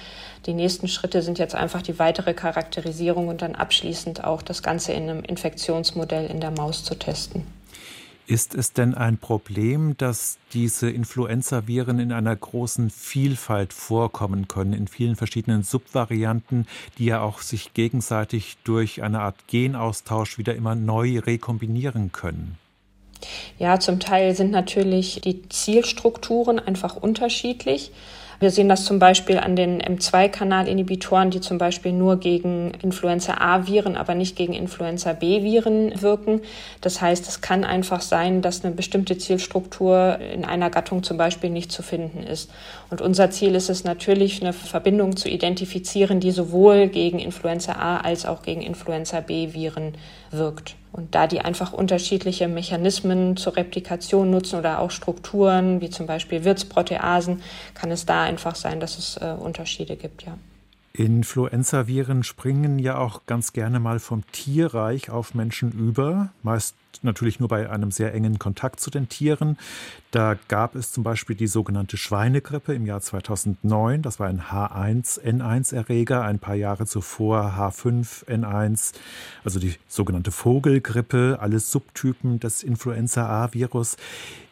die 0.44 0.52
nächsten 0.52 0.86
Schritte 0.86 1.22
sind 1.22 1.38
jetzt 1.38 1.54
einfach 1.54 1.80
die 1.80 1.98
weitere 1.98 2.34
Charakterisierung 2.34 3.28
und 3.28 3.40
dann 3.40 3.54
abschließend 3.54 4.24
auch 4.24 4.42
das 4.42 4.62
Ganze 4.62 4.92
in 4.92 5.08
einem 5.08 5.24
Infektionsmodell 5.24 6.26
in 6.26 6.38
der 6.38 6.50
Maus 6.50 6.84
zu 6.84 6.94
testen. 6.98 7.46
Ist 8.26 8.54
es 8.54 8.74
denn 8.74 8.94
ein 8.94 9.16
Problem, 9.16 9.96
dass 9.96 10.36
diese 10.52 10.90
Influenza-Viren 10.90 11.98
in 11.98 12.12
einer 12.12 12.36
großen 12.36 12.90
Vielfalt 12.90 13.72
vorkommen 13.72 14.48
können, 14.48 14.74
in 14.74 14.86
vielen 14.86 15.16
verschiedenen 15.16 15.62
Subvarianten, 15.62 16.66
die 16.98 17.06
ja 17.06 17.22
auch 17.22 17.40
sich 17.40 17.72
gegenseitig 17.72 18.58
durch 18.64 19.02
eine 19.02 19.20
Art 19.20 19.48
Genaustausch 19.48 20.36
wieder 20.36 20.54
immer 20.54 20.74
neu 20.74 21.20
rekombinieren 21.20 22.12
können? 22.12 22.58
Ja, 23.58 23.80
zum 23.80 24.00
Teil 24.00 24.34
sind 24.34 24.50
natürlich 24.50 25.20
die 25.22 25.48
Zielstrukturen 25.48 26.58
einfach 26.58 26.96
unterschiedlich. 26.96 27.92
Wir 28.38 28.50
sehen 28.50 28.68
das 28.68 28.84
zum 28.84 28.98
Beispiel 28.98 29.38
an 29.38 29.56
den 29.56 29.80
M2-Kanal-Inhibitoren, 29.80 31.30
die 31.30 31.40
zum 31.40 31.56
Beispiel 31.56 31.92
nur 31.92 32.18
gegen 32.18 32.72
Influenza-A-Viren, 32.82 33.96
aber 33.96 34.14
nicht 34.14 34.36
gegen 34.36 34.52
Influenza-B-Viren 34.52 36.02
wirken. 36.02 36.42
Das 36.82 37.00
heißt, 37.00 37.26
es 37.28 37.40
kann 37.40 37.64
einfach 37.64 38.02
sein, 38.02 38.42
dass 38.42 38.62
eine 38.62 38.74
bestimmte 38.74 39.16
Zielstruktur 39.16 40.18
in 40.20 40.44
einer 40.44 40.68
Gattung 40.68 41.02
zum 41.02 41.16
Beispiel 41.16 41.48
nicht 41.48 41.72
zu 41.72 41.82
finden 41.82 42.22
ist. 42.22 42.50
Und 42.90 43.00
unser 43.00 43.30
Ziel 43.30 43.54
ist 43.54 43.70
es 43.70 43.84
natürlich, 43.84 44.42
eine 44.42 44.52
Verbindung 44.52 45.16
zu 45.16 45.30
identifizieren, 45.30 46.20
die 46.20 46.30
sowohl 46.30 46.88
gegen 46.88 47.18
Influenza-A 47.18 47.98
als 47.98 48.26
auch 48.26 48.42
gegen 48.42 48.60
Influenza-B-Viren 48.60 49.94
wirkt. 50.30 50.74
Und 50.96 51.14
da 51.14 51.26
die 51.26 51.40
einfach 51.40 51.74
unterschiedliche 51.74 52.48
Mechanismen 52.48 53.36
zur 53.36 53.56
Replikation 53.56 54.30
nutzen 54.30 54.58
oder 54.58 54.78
auch 54.78 54.90
Strukturen, 54.90 55.82
wie 55.82 55.90
zum 55.90 56.06
Beispiel 56.06 56.44
Wirtsproteasen, 56.44 57.42
kann 57.74 57.90
es 57.90 58.06
da 58.06 58.22
einfach 58.22 58.54
sein, 58.54 58.80
dass 58.80 58.96
es 58.96 59.18
äh, 59.18 59.34
Unterschiede 59.38 59.96
gibt, 59.96 60.24
ja. 60.24 60.38
Influenzaviren 60.94 62.22
springen 62.22 62.78
ja 62.78 62.96
auch 62.96 63.26
ganz 63.26 63.52
gerne 63.52 63.80
mal 63.80 63.98
vom 63.98 64.26
Tierreich 64.32 65.10
auf 65.10 65.34
Menschen 65.34 65.70
über, 65.70 66.30
meist 66.42 66.74
natürlich 67.04 67.40
nur 67.40 67.48
bei 67.48 67.70
einem 67.70 67.90
sehr 67.90 68.14
engen 68.14 68.38
Kontakt 68.38 68.80
zu 68.80 68.90
den 68.90 69.08
Tieren. 69.08 69.58
Da 70.10 70.36
gab 70.48 70.74
es 70.74 70.92
zum 70.92 71.04
Beispiel 71.04 71.36
die 71.36 71.46
sogenannte 71.46 71.96
Schweinegrippe 71.96 72.74
im 72.74 72.86
Jahr 72.86 73.00
2009. 73.00 74.02
Das 74.02 74.20
war 74.20 74.28
ein 74.28 74.42
H1N1-Erreger, 74.42 76.22
ein 76.22 76.38
paar 76.38 76.54
Jahre 76.54 76.86
zuvor 76.86 77.54
H5N1, 77.58 78.94
also 79.44 79.58
die 79.58 79.74
sogenannte 79.88 80.30
Vogelgrippe, 80.30 81.38
alle 81.40 81.60
Subtypen 81.60 82.40
des 82.40 82.62
Influenza-A-Virus. 82.62 83.96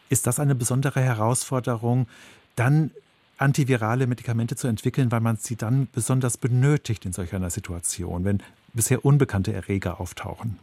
Ist 0.09 0.27
das 0.27 0.39
eine 0.39 0.55
besondere 0.55 1.01
Herausforderung, 1.01 2.07
dann 2.55 2.91
antivirale 3.37 4.07
Medikamente 4.07 4.55
zu 4.55 4.67
entwickeln, 4.67 5.11
weil 5.11 5.21
man 5.21 5.37
sie 5.37 5.55
dann 5.55 5.87
besonders 5.91 6.37
benötigt 6.37 7.05
in 7.05 7.13
solch 7.13 7.33
einer 7.33 7.49
Situation, 7.49 8.23
wenn 8.23 8.41
bisher 8.73 9.03
unbekannte 9.03 9.53
Erreger 9.53 9.99
auftauchen? 9.99 10.59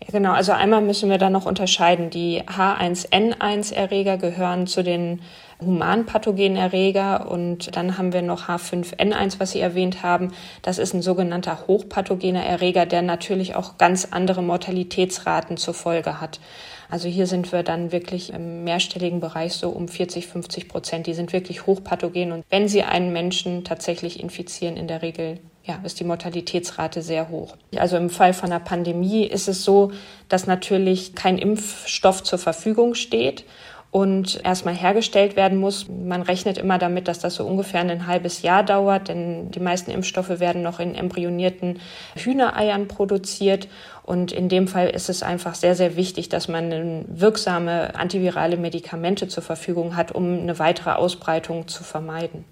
Ja, 0.00 0.08
genau. 0.12 0.32
Also 0.32 0.52
einmal 0.52 0.80
müssen 0.82 1.10
wir 1.10 1.18
da 1.18 1.30
noch 1.30 1.46
unterscheiden. 1.46 2.10
Die 2.10 2.42
H1N1-Erreger 2.42 4.18
gehören 4.18 4.66
zu 4.66 4.82
den 4.82 5.20
humanpathogenen 5.60 6.56
Erreger 6.56 7.30
und 7.30 7.76
dann 7.76 7.96
haben 7.96 8.12
wir 8.12 8.22
noch 8.22 8.48
H5N1, 8.48 9.40
was 9.40 9.52
Sie 9.52 9.60
erwähnt 9.60 10.02
haben. 10.02 10.32
Das 10.62 10.78
ist 10.78 10.92
ein 10.92 11.02
sogenannter 11.02 11.66
hochpathogener 11.66 12.44
Erreger, 12.44 12.84
der 12.84 13.02
natürlich 13.02 13.54
auch 13.54 13.78
ganz 13.78 14.08
andere 14.10 14.42
Mortalitätsraten 14.42 15.56
zur 15.56 15.74
Folge 15.74 16.20
hat. 16.20 16.40
Also 16.88 17.08
hier 17.08 17.26
sind 17.26 17.50
wir 17.52 17.62
dann 17.62 17.90
wirklich 17.90 18.32
im 18.32 18.64
mehrstelligen 18.64 19.20
Bereich 19.20 19.54
so 19.54 19.70
um 19.70 19.88
40, 19.88 20.26
50 20.26 20.68
Prozent. 20.68 21.06
Die 21.06 21.14
sind 21.14 21.32
wirklich 21.32 21.66
hochpathogen 21.66 22.32
und 22.32 22.44
wenn 22.50 22.68
sie 22.68 22.82
einen 22.82 23.12
Menschen 23.12 23.64
tatsächlich 23.64 24.20
infizieren, 24.20 24.76
in 24.76 24.86
der 24.86 25.02
Regel 25.02 25.40
ja, 25.66 25.80
ist 25.82 25.98
die 25.98 26.04
Mortalitätsrate 26.04 27.02
sehr 27.02 27.28
hoch. 27.28 27.56
Also 27.76 27.96
im 27.96 28.08
Fall 28.08 28.32
von 28.32 28.52
einer 28.52 28.60
Pandemie 28.60 29.24
ist 29.24 29.48
es 29.48 29.64
so, 29.64 29.90
dass 30.28 30.46
natürlich 30.46 31.14
kein 31.14 31.38
Impfstoff 31.38 32.22
zur 32.22 32.38
Verfügung 32.38 32.94
steht 32.94 33.44
und 33.90 34.44
erstmal 34.44 34.74
hergestellt 34.74 35.36
werden 35.36 35.58
muss. 35.58 35.88
Man 35.88 36.22
rechnet 36.22 36.58
immer 36.58 36.78
damit, 36.78 37.08
dass 37.08 37.18
das 37.18 37.34
so 37.34 37.46
ungefähr 37.46 37.80
ein 37.80 38.06
halbes 38.06 38.42
Jahr 38.42 38.62
dauert, 38.62 39.08
denn 39.08 39.50
die 39.50 39.60
meisten 39.60 39.90
Impfstoffe 39.90 40.38
werden 40.38 40.62
noch 40.62 40.80
in 40.80 40.94
embryonierten 40.94 41.80
Hühnereiern 42.14 42.88
produziert. 42.88 43.68
Und 44.04 44.32
in 44.32 44.48
dem 44.48 44.68
Fall 44.68 44.90
ist 44.90 45.08
es 45.08 45.22
einfach 45.22 45.54
sehr, 45.54 45.74
sehr 45.74 45.96
wichtig, 45.96 46.28
dass 46.28 46.46
man 46.46 47.06
wirksame 47.08 47.96
antivirale 47.96 48.56
Medikamente 48.56 49.26
zur 49.28 49.42
Verfügung 49.42 49.96
hat, 49.96 50.12
um 50.12 50.40
eine 50.40 50.58
weitere 50.58 50.90
Ausbreitung 50.90 51.66
zu 51.66 51.82
vermeiden. 51.82 52.44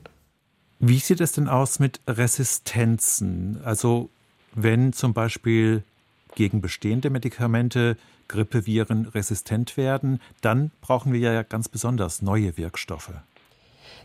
Wie 0.79 0.99
sieht 0.99 1.21
es 1.21 1.33
denn 1.33 1.49
aus 1.49 1.79
mit 1.79 2.01
Resistenzen? 2.07 3.61
Also 3.65 4.11
wenn 4.55 4.93
zum 4.93 5.15
Beispiel 5.15 5.83
gegen 6.35 6.61
bestehende 6.61 7.11
Medikamente 7.11 7.97
Grippeviren 8.29 9.07
resistent 9.07 9.77
werden, 9.77 10.21
dann 10.41 10.71
brauchen 10.81 11.13
wir 11.13 11.21
ja 11.21 11.43
ganz 11.43 11.69
besonders 11.69 12.23
neue 12.23 12.57
Wirkstoffe. 12.57 13.13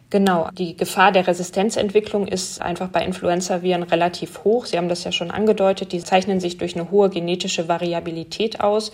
Genau, 0.09 0.49
die 0.51 0.75
Gefahr 0.75 1.11
der 1.11 1.27
Resistenzentwicklung 1.27 2.27
ist 2.27 2.61
einfach 2.61 2.89
bei 2.89 3.05
Influenzaviren 3.05 3.83
relativ 3.83 4.43
hoch. 4.43 4.65
Sie 4.65 4.77
haben 4.77 4.89
das 4.89 5.03
ja 5.03 5.11
schon 5.11 5.29
angedeutet, 5.29 5.91
die 5.91 6.03
zeichnen 6.03 6.39
sich 6.39 6.57
durch 6.57 6.75
eine 6.75 6.89
hohe 6.89 7.09
genetische 7.11 7.67
Variabilität 7.67 8.59
aus. 8.59 8.91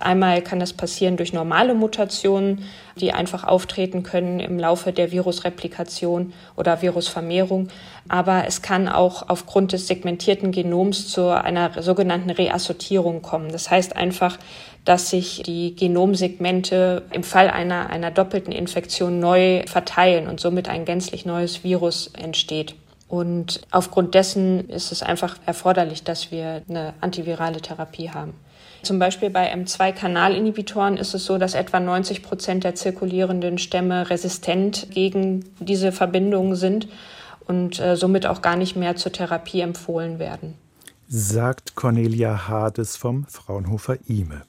Einmal 0.00 0.40
kann 0.40 0.60
das 0.60 0.72
passieren 0.72 1.18
durch 1.18 1.34
normale 1.34 1.74
Mutationen, 1.74 2.64
die 2.96 3.12
einfach 3.12 3.44
auftreten 3.44 4.02
können 4.02 4.40
im 4.40 4.58
Laufe 4.58 4.92
der 4.92 5.12
Virusreplikation 5.12 6.32
oder 6.56 6.80
Virusvermehrung. 6.80 7.68
Aber 8.08 8.46
es 8.46 8.62
kann 8.62 8.88
auch 8.88 9.28
aufgrund 9.28 9.72
des 9.72 9.86
segmentierten 9.86 10.52
Genoms 10.52 11.08
zu 11.08 11.28
einer 11.28 11.82
sogenannten 11.82 12.30
Reassortierung 12.30 13.20
kommen. 13.20 13.52
Das 13.52 13.70
heißt 13.70 13.94
einfach, 13.94 14.38
dass 14.86 15.10
sich 15.10 15.42
die 15.44 15.76
Genomsegmente 15.76 17.02
im 17.12 17.22
Fall 17.22 17.50
einer, 17.50 17.90
einer 17.90 18.10
doppelten 18.10 18.52
Infektion 18.52 19.20
neu 19.20 19.64
verteilen 19.66 20.28
und 20.28 20.40
somit 20.40 20.70
ein 20.70 20.86
gänzlich 20.86 21.26
neues 21.26 21.62
Virus 21.62 22.10
entsteht. 22.18 22.74
Und 23.06 23.60
aufgrund 23.70 24.14
dessen 24.14 24.70
ist 24.70 24.92
es 24.92 25.02
einfach 25.02 25.36
erforderlich, 25.44 26.04
dass 26.04 26.30
wir 26.30 26.62
eine 26.68 26.94
antivirale 27.00 27.60
Therapie 27.60 28.10
haben. 28.10 28.34
Zum 28.82 28.98
Beispiel 28.98 29.30
bei 29.30 29.52
M2-Kanalinhibitoren 29.54 30.96
ist 30.96 31.14
es 31.14 31.24
so, 31.24 31.38
dass 31.38 31.54
etwa 31.54 31.80
90 31.80 32.22
Prozent 32.22 32.64
der 32.64 32.74
zirkulierenden 32.74 33.58
Stämme 33.58 34.10
resistent 34.10 34.88
gegen 34.90 35.44
diese 35.58 35.92
Verbindungen 35.92 36.56
sind 36.56 36.88
und 37.46 37.80
äh, 37.80 37.96
somit 37.96 38.26
auch 38.26 38.42
gar 38.42 38.56
nicht 38.56 38.76
mehr 38.76 38.96
zur 38.96 39.12
Therapie 39.12 39.60
empfohlen 39.60 40.18
werden 40.18 40.54
sagt 41.12 41.74
Cornelia 41.74 42.46
Hades 42.46 42.96
vom 42.96 43.26
Fraunhofer 43.26 43.98
IME. 44.06 44.42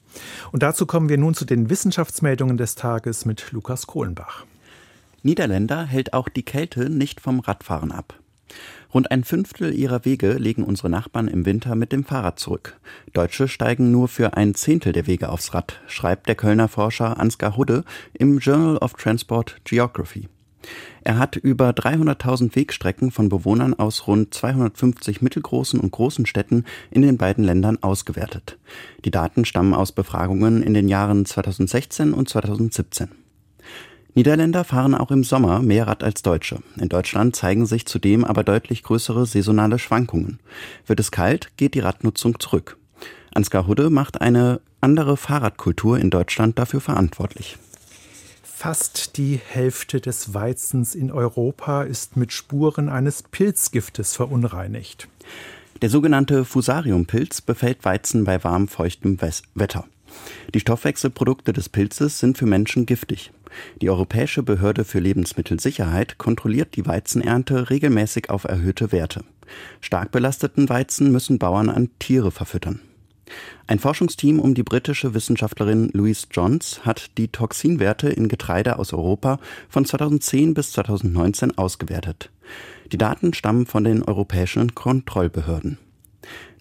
Und 0.52 0.62
dazu 0.62 0.86
kommen 0.86 1.08
wir 1.08 1.18
nun 1.18 1.34
zu 1.34 1.44
den 1.44 1.68
Wissenschaftsmeldungen 1.70 2.56
des 2.56 2.76
Tages 2.76 3.24
mit 3.24 3.50
Lukas 3.50 3.88
Kohlenbach. 3.88 4.44
Niederländer 5.24 5.84
hält 5.84 6.14
auch 6.14 6.28
die 6.28 6.44
Kälte 6.44 6.88
nicht 6.88 7.20
vom 7.20 7.40
Radfahren 7.40 7.90
ab. 7.90 8.14
Rund 8.94 9.10
ein 9.10 9.24
Fünftel 9.24 9.74
ihrer 9.74 10.04
Wege 10.04 10.34
legen 10.34 10.64
unsere 10.64 10.90
Nachbarn 10.90 11.28
im 11.28 11.46
Winter 11.46 11.74
mit 11.74 11.92
dem 11.92 12.04
Fahrrad 12.04 12.38
zurück. 12.38 12.78
Deutsche 13.12 13.48
steigen 13.48 13.90
nur 13.90 14.08
für 14.08 14.36
ein 14.36 14.54
Zehntel 14.54 14.92
der 14.92 15.06
Wege 15.06 15.30
aufs 15.30 15.54
Rad, 15.54 15.80
schreibt 15.86 16.28
der 16.28 16.34
Kölner 16.34 16.68
Forscher 16.68 17.18
Ansgar 17.18 17.56
Hudde 17.56 17.84
im 18.12 18.38
Journal 18.38 18.76
of 18.76 18.92
Transport 18.94 19.56
Geography. 19.64 20.28
Er 21.04 21.18
hat 21.18 21.36
über 21.36 21.70
300.000 21.70 22.54
Wegstrecken 22.54 23.10
von 23.10 23.28
Bewohnern 23.28 23.74
aus 23.74 24.06
rund 24.06 24.32
250 24.32 25.20
mittelgroßen 25.20 25.80
und 25.80 25.90
großen 25.90 26.26
Städten 26.26 26.64
in 26.90 27.02
den 27.02 27.16
beiden 27.16 27.44
Ländern 27.44 27.82
ausgewertet. 27.82 28.58
Die 29.04 29.10
Daten 29.10 29.44
stammen 29.44 29.74
aus 29.74 29.92
Befragungen 29.92 30.62
in 30.62 30.74
den 30.74 30.88
Jahren 30.88 31.24
2016 31.24 32.12
und 32.12 32.28
2017. 32.28 33.08
Niederländer 34.14 34.64
fahren 34.64 34.94
auch 34.94 35.10
im 35.10 35.24
Sommer 35.24 35.62
mehr 35.62 35.86
Rad 35.86 36.04
als 36.04 36.22
Deutsche. 36.22 36.58
In 36.76 36.90
Deutschland 36.90 37.34
zeigen 37.34 37.64
sich 37.64 37.86
zudem 37.86 38.24
aber 38.24 38.44
deutlich 38.44 38.82
größere 38.82 39.24
saisonale 39.24 39.78
Schwankungen. 39.78 40.38
Wird 40.86 41.00
es 41.00 41.10
kalt, 41.10 41.56
geht 41.56 41.74
die 41.74 41.80
Radnutzung 41.80 42.38
zurück. 42.38 42.76
Ansgar 43.32 43.66
Hudde 43.66 43.88
macht 43.88 44.20
eine 44.20 44.60
andere 44.82 45.16
Fahrradkultur 45.16 45.98
in 45.98 46.10
Deutschland 46.10 46.58
dafür 46.58 46.80
verantwortlich. 46.80 47.56
Fast 48.42 49.16
die 49.16 49.40
Hälfte 49.44 50.00
des 50.00 50.34
Weizens 50.34 50.94
in 50.94 51.10
Europa 51.10 51.82
ist 51.82 52.16
mit 52.16 52.32
Spuren 52.32 52.88
eines 52.88 53.22
Pilzgiftes 53.22 54.14
verunreinigt. 54.14 55.08
Der 55.80 55.90
sogenannte 55.90 56.44
Fusariumpilz 56.44 57.40
befällt 57.40 57.84
Weizen 57.84 58.24
bei 58.24 58.44
warm, 58.44 58.68
feuchtem 58.68 59.18
Wetter. 59.54 59.84
Die 60.54 60.60
Stoffwechselprodukte 60.60 61.52
des 61.52 61.68
Pilzes 61.68 62.18
sind 62.18 62.38
für 62.38 62.46
Menschen 62.46 62.86
giftig. 62.86 63.32
Die 63.80 63.90
Europäische 63.90 64.42
Behörde 64.42 64.84
für 64.84 64.98
Lebensmittelsicherheit 64.98 66.18
kontrolliert 66.18 66.76
die 66.76 66.86
Weizenernte 66.86 67.70
regelmäßig 67.70 68.30
auf 68.30 68.44
erhöhte 68.44 68.92
Werte. 68.92 69.24
Stark 69.80 70.10
belasteten 70.10 70.68
Weizen 70.68 71.12
müssen 71.12 71.38
Bauern 71.38 71.68
an 71.68 71.90
Tiere 71.98 72.30
verfüttern. 72.30 72.80
Ein 73.66 73.78
Forschungsteam 73.78 74.40
um 74.40 74.54
die 74.54 74.62
britische 74.62 75.14
Wissenschaftlerin 75.14 75.90
Louise 75.92 76.26
Johns 76.30 76.84
hat 76.84 77.16
die 77.16 77.28
Toxinwerte 77.28 78.08
in 78.08 78.28
Getreide 78.28 78.78
aus 78.78 78.92
Europa 78.92 79.38
von 79.68 79.84
2010 79.84 80.54
bis 80.54 80.72
2019 80.72 81.56
ausgewertet. 81.56 82.30
Die 82.90 82.98
Daten 82.98 83.32
stammen 83.32 83.66
von 83.66 83.84
den 83.84 84.02
europäischen 84.02 84.74
Kontrollbehörden. 84.74 85.78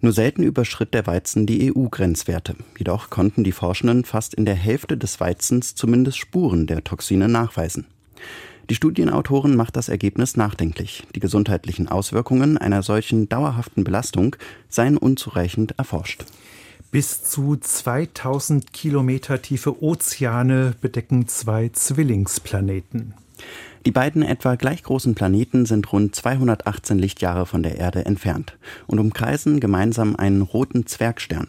Nur 0.04 0.14
selten 0.14 0.42
überschritt 0.42 0.96
der 0.96 1.06
Weizen 1.06 1.46
die 1.46 1.72
EU-Grenzwerte. 1.72 2.56
Jedoch 2.78 3.12
konnten 3.12 3.44
die 3.44 3.52
Forschenden 3.52 4.04
fast 4.04 4.34
in 4.34 4.46
der 4.46 4.56
Hälfte 4.56 4.98
des 4.98 5.20
Weizens 5.20 5.76
zumindest 5.76 6.18
Spuren 6.18 6.66
der 6.66 6.84
Toxine 6.84 7.28
nachweisen. 7.28 7.86
Die 8.70 8.76
Studienautoren 8.76 9.56
macht 9.56 9.76
das 9.76 9.90
Ergebnis 9.90 10.38
nachdenklich. 10.38 11.04
Die 11.14 11.20
gesundheitlichen 11.20 11.88
Auswirkungen 11.88 12.58
einer 12.58 12.82
solchen 12.82 13.30
dauerhaften 13.30 13.84
Belastung 13.84 14.36
seien 14.70 14.98
unzureichend 14.98 15.76
erforscht. 15.78 16.26
Bis 16.90 17.24
zu 17.24 17.56
2000 17.56 18.74
Kilometer 18.74 19.42
tiefe 19.42 19.84
Ozeane 19.84 20.74
bedecken 20.82 21.28
zwei 21.28 21.70
Zwillingsplaneten. 21.70 23.14
Die 23.86 23.92
beiden 23.92 24.22
etwa 24.22 24.56
gleich 24.56 24.84
großen 24.84 25.16
Planeten 25.16 25.66
sind 25.66 25.92
rund 25.92 26.14
218 26.16 27.00
Lichtjahre 27.00 27.46
von 27.46 27.64
der 27.64 27.78
Erde 27.78 28.06
entfernt 28.06 28.58
und 28.88 29.00
umkreisen 29.00 29.60
gemeinsam 29.60 30.16
einen 30.16 30.42
roten 30.42 30.86
Zwergstern. 30.86 31.48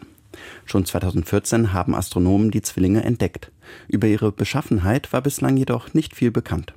Schon 0.65 0.85
2014 0.85 1.73
haben 1.73 1.93
Astronomen 1.93 2.49
die 2.49 2.63
Zwillinge 2.63 3.03
entdeckt. 3.03 3.51
Über 3.87 4.07
ihre 4.07 4.31
Beschaffenheit 4.31 5.13
war 5.13 5.21
bislang 5.21 5.57
jedoch 5.57 5.93
nicht 5.93 6.15
viel 6.15 6.31
bekannt. 6.31 6.73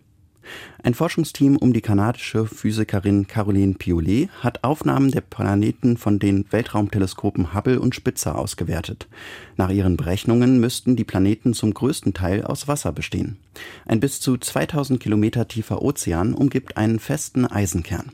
Ein 0.82 0.94
Forschungsteam 0.94 1.56
um 1.56 1.72
die 1.72 1.80
kanadische 1.80 2.46
Physikerin 2.46 3.26
Caroline 3.26 3.74
Piolet 3.74 4.28
hat 4.40 4.64
Aufnahmen 4.64 5.10
der 5.10 5.20
Planeten 5.20 5.96
von 5.96 6.18
den 6.18 6.44
Weltraumteleskopen 6.50 7.54
Hubble 7.54 7.80
und 7.80 7.94
Spitzer 7.94 8.38
ausgewertet. 8.38 9.08
Nach 9.56 9.70
ihren 9.70 9.96
Berechnungen 9.96 10.60
müssten 10.60 10.96
die 10.96 11.04
Planeten 11.04 11.54
zum 11.54 11.74
größten 11.74 12.14
Teil 12.14 12.44
aus 12.44 12.68
Wasser 12.68 12.92
bestehen. 12.92 13.38
Ein 13.86 14.00
bis 14.00 14.20
zu 14.20 14.36
2000 14.36 15.00
Kilometer 15.00 15.48
tiefer 15.48 15.82
Ozean 15.82 16.34
umgibt 16.34 16.76
einen 16.76 16.98
festen 16.98 17.46
Eisenkern. 17.46 18.12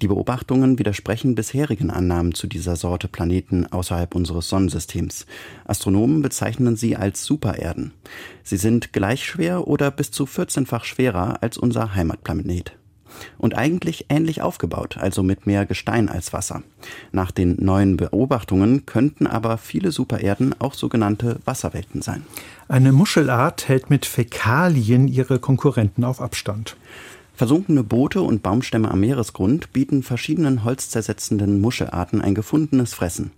Die 0.00 0.06
Beobachtungen 0.06 0.78
widersprechen 0.78 1.34
bisherigen 1.34 1.90
Annahmen 1.90 2.32
zu 2.32 2.46
dieser 2.46 2.76
Sorte 2.76 3.08
Planeten 3.08 3.66
außerhalb 3.66 4.14
unseres 4.14 4.48
Sonnensystems. 4.48 5.26
Astronomen 5.64 6.22
bezeichnen 6.22 6.76
sie 6.76 6.94
als 6.94 7.24
Supererden. 7.24 7.92
Sie 8.44 8.58
sind 8.58 8.92
gleich 8.92 9.24
schwer 9.24 9.66
oder 9.66 9.90
bis 9.90 10.12
zu 10.12 10.24
14-fach 10.24 10.84
schwerer 10.84 11.42
als 11.42 11.58
unser 11.58 11.96
Heimatplanet 11.96 12.76
und 13.38 13.56
eigentlich 13.56 14.06
ähnlich 14.08 14.42
aufgebaut, 14.42 14.96
also 14.98 15.22
mit 15.22 15.46
mehr 15.46 15.66
Gestein 15.66 16.08
als 16.08 16.32
Wasser. 16.32 16.62
Nach 17.10 17.30
den 17.30 17.56
neuen 17.58 17.96
Beobachtungen 17.96 18.86
könnten 18.86 19.26
aber 19.26 19.58
viele 19.58 19.90
Supererden 19.90 20.54
auch 20.60 20.74
sogenannte 20.74 21.40
Wasserwelten 21.44 22.02
sein. 22.02 22.24
Eine 22.68 22.92
Muschelart 22.92 23.68
hält 23.68 23.90
mit 23.90 24.06
Fäkalien 24.06 25.08
ihre 25.08 25.38
Konkurrenten 25.38 26.04
auf 26.04 26.20
Abstand. 26.20 26.76
Versunkene 27.38 27.84
Boote 27.84 28.20
und 28.20 28.42
Baumstämme 28.42 28.90
am 28.90 28.98
Meeresgrund 28.98 29.72
bieten 29.72 30.02
verschiedenen 30.02 30.64
holzzersetzenden 30.64 31.60
Muschelarten 31.60 32.20
ein 32.20 32.34
gefundenes 32.34 32.94
Fressen. 32.94 33.30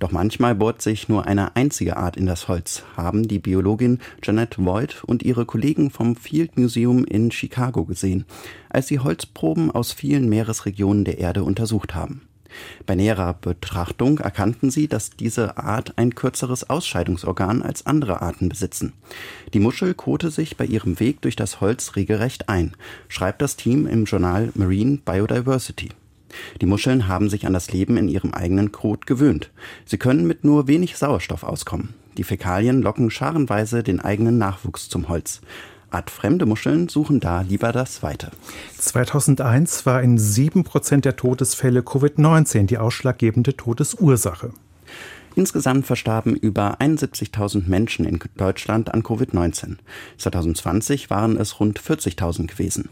Doch 0.00 0.10
manchmal 0.10 0.56
bohrt 0.56 0.82
sich 0.82 1.08
nur 1.08 1.28
eine 1.28 1.54
einzige 1.54 1.96
Art 1.96 2.16
in 2.16 2.26
das 2.26 2.48
Holz, 2.48 2.82
haben 2.96 3.28
die 3.28 3.38
Biologin 3.38 4.00
Janet 4.24 4.58
Voigt 4.58 5.04
und 5.04 5.22
ihre 5.22 5.46
Kollegen 5.46 5.92
vom 5.92 6.16
Field 6.16 6.58
Museum 6.58 7.04
in 7.04 7.30
Chicago 7.30 7.84
gesehen, 7.84 8.24
als 8.70 8.88
sie 8.88 8.98
Holzproben 8.98 9.70
aus 9.70 9.92
vielen 9.92 10.28
Meeresregionen 10.28 11.04
der 11.04 11.18
Erde 11.18 11.44
untersucht 11.44 11.94
haben. 11.94 12.22
Bei 12.86 12.94
näherer 12.94 13.34
Betrachtung 13.34 14.18
erkannten 14.18 14.70
sie, 14.70 14.88
dass 14.88 15.10
diese 15.10 15.56
Art 15.58 15.94
ein 15.96 16.14
kürzeres 16.14 16.68
Ausscheidungsorgan 16.68 17.62
als 17.62 17.86
andere 17.86 18.22
Arten 18.22 18.48
besitzen. 18.48 18.92
Die 19.52 19.60
Muschel 19.60 19.94
kote 19.94 20.30
sich 20.30 20.56
bei 20.56 20.64
ihrem 20.64 21.00
Weg 21.00 21.20
durch 21.22 21.36
das 21.36 21.60
Holz 21.60 21.96
regelrecht 21.96 22.48
ein, 22.48 22.72
schreibt 23.08 23.42
das 23.42 23.56
Team 23.56 23.86
im 23.86 24.04
Journal 24.04 24.50
Marine 24.54 24.98
Biodiversity. 25.04 25.90
Die 26.60 26.66
Muscheln 26.66 27.06
haben 27.08 27.30
sich 27.30 27.46
an 27.46 27.52
das 27.52 27.72
Leben 27.72 27.96
in 27.96 28.08
ihrem 28.08 28.34
eigenen 28.34 28.72
Kot 28.72 29.06
gewöhnt. 29.06 29.50
Sie 29.84 29.98
können 29.98 30.26
mit 30.26 30.44
nur 30.44 30.66
wenig 30.66 30.96
Sauerstoff 30.96 31.44
auskommen. 31.44 31.94
Die 32.16 32.24
Fäkalien 32.24 32.82
locken 32.82 33.10
scharenweise 33.10 33.82
den 33.82 34.00
eigenen 34.00 34.38
Nachwuchs 34.38 34.88
zum 34.88 35.08
Holz 35.08 35.40
fremde 36.02 36.46
Muscheln 36.46 36.88
suchen 36.88 37.20
da 37.20 37.42
lieber 37.42 37.72
das 37.72 38.02
Weite. 38.02 38.30
2001 38.78 39.86
war 39.86 40.02
in 40.02 40.18
7% 40.18 41.00
der 41.00 41.16
Todesfälle 41.16 41.80
Covid-19 41.80 42.66
die 42.66 42.78
ausschlaggebende 42.78 43.56
Todesursache. 43.56 44.52
Insgesamt 45.36 45.84
verstarben 45.86 46.36
über 46.36 46.80
71.000 46.80 47.68
Menschen 47.68 48.04
in 48.04 48.20
Deutschland 48.36 48.94
an 48.94 49.02
Covid-19. 49.02 49.78
2020 50.18 51.10
waren 51.10 51.36
es 51.36 51.58
rund 51.58 51.80
40.000 51.80 52.46
gewesen. 52.46 52.90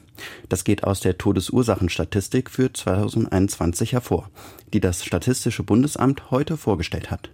Das 0.48 0.64
geht 0.64 0.82
aus 0.82 1.00
der 1.00 1.18
Todesursachenstatistik 1.18 2.50
für 2.50 2.72
2021 2.72 3.92
hervor, 3.92 4.28
die 4.72 4.80
das 4.80 5.04
Statistische 5.04 5.62
Bundesamt 5.62 6.30
heute 6.32 6.56
vorgestellt 6.56 7.12
hat. 7.12 7.30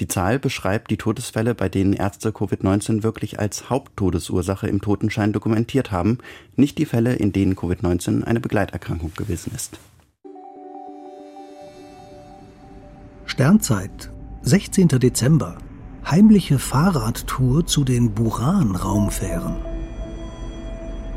Die 0.00 0.08
Zahl 0.08 0.38
beschreibt 0.38 0.90
die 0.90 0.98
Todesfälle, 0.98 1.54
bei 1.54 1.68
denen 1.68 1.94
Ärzte 1.94 2.30
Covid-19 2.30 3.02
wirklich 3.02 3.38
als 3.38 3.70
Haupttodesursache 3.70 4.68
im 4.68 4.80
Totenschein 4.82 5.32
dokumentiert 5.32 5.90
haben, 5.90 6.18
nicht 6.54 6.76
die 6.78 6.84
Fälle, 6.84 7.14
in 7.14 7.32
denen 7.32 7.56
Covid-19 7.56 8.24
eine 8.24 8.40
Begleiterkrankung 8.40 9.12
gewesen 9.16 9.52
ist. 9.54 9.78
Sternzeit, 13.24 14.10
16. 14.42 14.88
Dezember. 14.88 15.56
Heimliche 16.08 16.58
Fahrradtour 16.58 17.66
zu 17.66 17.82
den 17.82 18.12
Buran-Raumfähren. 18.12 19.75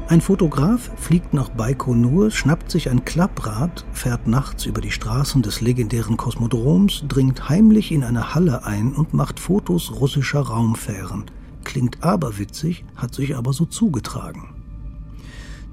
Ein 0.10 0.22
Fotograf 0.22 0.90
fliegt 0.96 1.36
nach 1.36 1.50
Baikonur, 1.50 2.32
schnappt 2.32 2.72
sich 2.72 2.90
ein 2.90 3.06
Klapprad, 3.06 3.86
fährt 3.94 4.26
nachts 4.26 4.66
über 4.66 4.82
die 4.82 4.90
Straßen 4.90 5.44
des 5.44 5.62
legendären 5.62 6.18
Kosmodroms, 6.18 7.04
dringt 7.08 7.48
heimlich 7.48 7.92
in 7.92 8.04
eine 8.04 8.34
Halle 8.34 8.66
ein 8.66 8.94
und 8.94 9.14
macht 9.14 9.40
Fotos 9.40 9.92
russischer 10.02 10.40
Raumfähren. 10.40 11.26
Klingt 11.64 12.04
aberwitzig, 12.04 12.86
hat 12.96 13.14
sich 13.14 13.36
aber 13.36 13.54
so 13.54 13.66
zugetragen. 13.66 14.56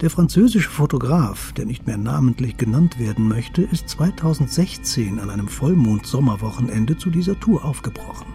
Der 0.02 0.10
französische 0.10 0.68
Fotograf, 0.68 1.54
der 1.54 1.64
nicht 1.64 1.86
mehr 1.86 1.96
namentlich 1.96 2.58
genannt 2.58 2.98
werden 2.98 3.28
möchte, 3.28 3.62
ist 3.62 3.88
2016 3.88 5.18
an 5.18 5.30
einem 5.30 5.48
Vollmond-Sommerwochenende 5.48 6.98
zu 6.98 7.08
dieser 7.08 7.40
Tour 7.40 7.64
aufgebrochen. 7.64 8.26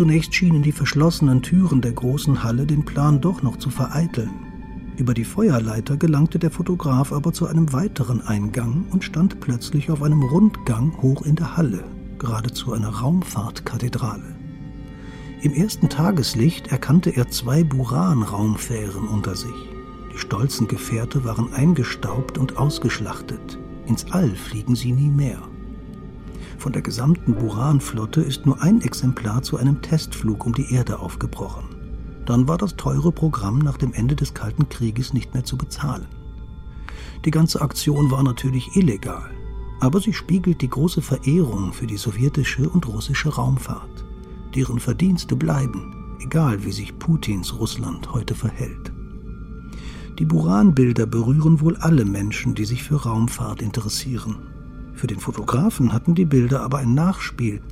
Zunächst 0.00 0.34
schienen 0.34 0.62
die 0.62 0.72
verschlossenen 0.72 1.42
Türen 1.42 1.82
der 1.82 1.92
großen 1.92 2.42
Halle 2.42 2.64
den 2.64 2.86
Plan 2.86 3.20
doch 3.20 3.42
noch 3.42 3.58
zu 3.58 3.68
vereiteln. 3.68 4.30
Über 4.96 5.12
die 5.12 5.26
Feuerleiter 5.26 5.98
gelangte 5.98 6.38
der 6.38 6.50
Fotograf 6.50 7.12
aber 7.12 7.34
zu 7.34 7.46
einem 7.46 7.74
weiteren 7.74 8.22
Eingang 8.22 8.86
und 8.92 9.04
stand 9.04 9.40
plötzlich 9.40 9.90
auf 9.90 10.02
einem 10.02 10.22
Rundgang 10.22 10.96
hoch 11.02 11.20
in 11.26 11.36
der 11.36 11.58
Halle, 11.58 11.84
geradezu 12.18 12.72
einer 12.72 12.88
Raumfahrtkathedrale. 12.88 14.34
Im 15.42 15.52
ersten 15.52 15.90
Tageslicht 15.90 16.68
erkannte 16.68 17.10
er 17.10 17.28
zwei 17.28 17.62
Buran-Raumfähren 17.62 19.06
unter 19.06 19.36
sich. 19.36 19.68
Die 20.14 20.18
stolzen 20.18 20.66
Gefährte 20.66 21.24
waren 21.24 21.52
eingestaubt 21.52 22.38
und 22.38 22.56
ausgeschlachtet. 22.56 23.58
Ins 23.84 24.10
All 24.12 24.30
fliegen 24.30 24.76
sie 24.76 24.92
nie 24.92 25.10
mehr. 25.10 25.42
Von 26.60 26.72
der 26.74 26.82
gesamten 26.82 27.34
Buran-Flotte 27.36 28.20
ist 28.20 28.44
nur 28.44 28.60
ein 28.60 28.82
Exemplar 28.82 29.42
zu 29.42 29.56
einem 29.56 29.80
Testflug 29.80 30.44
um 30.44 30.52
die 30.52 30.70
Erde 30.74 30.98
aufgebrochen. 30.98 31.64
Dann 32.26 32.48
war 32.48 32.58
das 32.58 32.76
teure 32.76 33.12
Programm 33.12 33.60
nach 33.60 33.78
dem 33.78 33.94
Ende 33.94 34.14
des 34.14 34.34
Kalten 34.34 34.68
Krieges 34.68 35.14
nicht 35.14 35.32
mehr 35.32 35.42
zu 35.42 35.56
bezahlen. 35.56 36.06
Die 37.24 37.30
ganze 37.30 37.62
Aktion 37.62 38.10
war 38.10 38.22
natürlich 38.22 38.76
illegal, 38.76 39.30
aber 39.80 40.00
sie 40.00 40.12
spiegelt 40.12 40.60
die 40.60 40.68
große 40.68 41.00
Verehrung 41.00 41.72
für 41.72 41.86
die 41.86 41.96
sowjetische 41.96 42.68
und 42.68 42.86
russische 42.86 43.30
Raumfahrt. 43.30 44.04
Deren 44.54 44.80
Verdienste 44.80 45.36
bleiben, 45.36 46.18
egal 46.20 46.62
wie 46.62 46.72
sich 46.72 46.98
Putins 46.98 47.58
Russland 47.58 48.12
heute 48.12 48.34
verhält. 48.34 48.92
Die 50.18 50.26
Buran-Bilder 50.26 51.06
berühren 51.06 51.62
wohl 51.62 51.78
alle 51.78 52.04
Menschen, 52.04 52.54
die 52.54 52.66
sich 52.66 52.82
für 52.82 52.96
Raumfahrt 52.96 53.62
interessieren. 53.62 54.49
Für 55.00 55.06
den 55.06 55.18
Fotografen 55.18 55.94
hatten 55.94 56.14
die 56.14 56.26
Bilder 56.26 56.60
aber 56.60 56.76
ein 56.76 56.92
Nachspiel. 56.92 57.62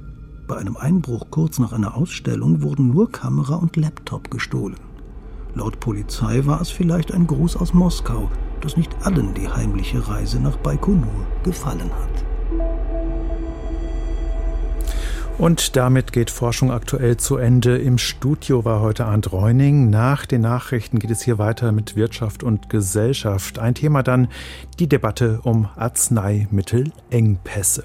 Bei 0.47 0.57
einem 0.57 0.79
Einbruch 0.79 1.27
kurz 1.31 1.59
nach 1.59 1.73
einer 1.75 1.95
Ausstellung 1.95 2.63
wurden 2.63 2.89
nur 2.89 3.13
Kamera 3.13 3.57
und 3.57 3.77
Laptop 3.77 4.31
gestohlen. 4.31 4.79
Laut 5.55 5.79
Polizei 5.79 6.47
war 6.47 6.63
es 6.63 6.71
vielleicht 6.71 7.13
ein 7.13 7.27
Gruß 7.27 7.57
aus 7.57 7.75
Moskau, 7.75 8.31
dass 8.63 8.79
nicht 8.79 8.97
allen 9.05 9.35
die 9.35 9.47
heimliche 9.47 10.09
Reise 10.09 10.41
nach 10.41 10.57
Baikonur 10.57 11.27
gefallen 11.45 11.91
hat. 11.91 12.28
Und 15.39 15.77
damit 15.77 16.13
geht 16.13 16.31
Forschung 16.33 16.73
aktuell 16.73 17.17
zu 17.17 17.37
Ende. 17.37 17.79
Im 17.79 17.97
Studio 17.97 18.65
war 18.65 18.81
heute 18.81 19.05
Arndt 19.05 19.31
Reuning. 19.31 19.89
Nach 19.89 20.27
den 20.27 20.41
Nachrichten 20.41 20.99
geht 20.99 21.13
es 21.13 21.23
hier 21.23 21.39
weiter 21.39 21.71
mit 21.71 21.95
Wirtschaft 21.95 22.43
und 22.43 22.69
Gesellschaft. 22.69 23.61
Ein 23.61 23.77
Thema 23.77 24.03
dann 24.03 24.27
die 24.81 24.89
Debatte 24.89 25.39
um 25.45 25.69
Arzneimittelengpässe. 25.77 27.85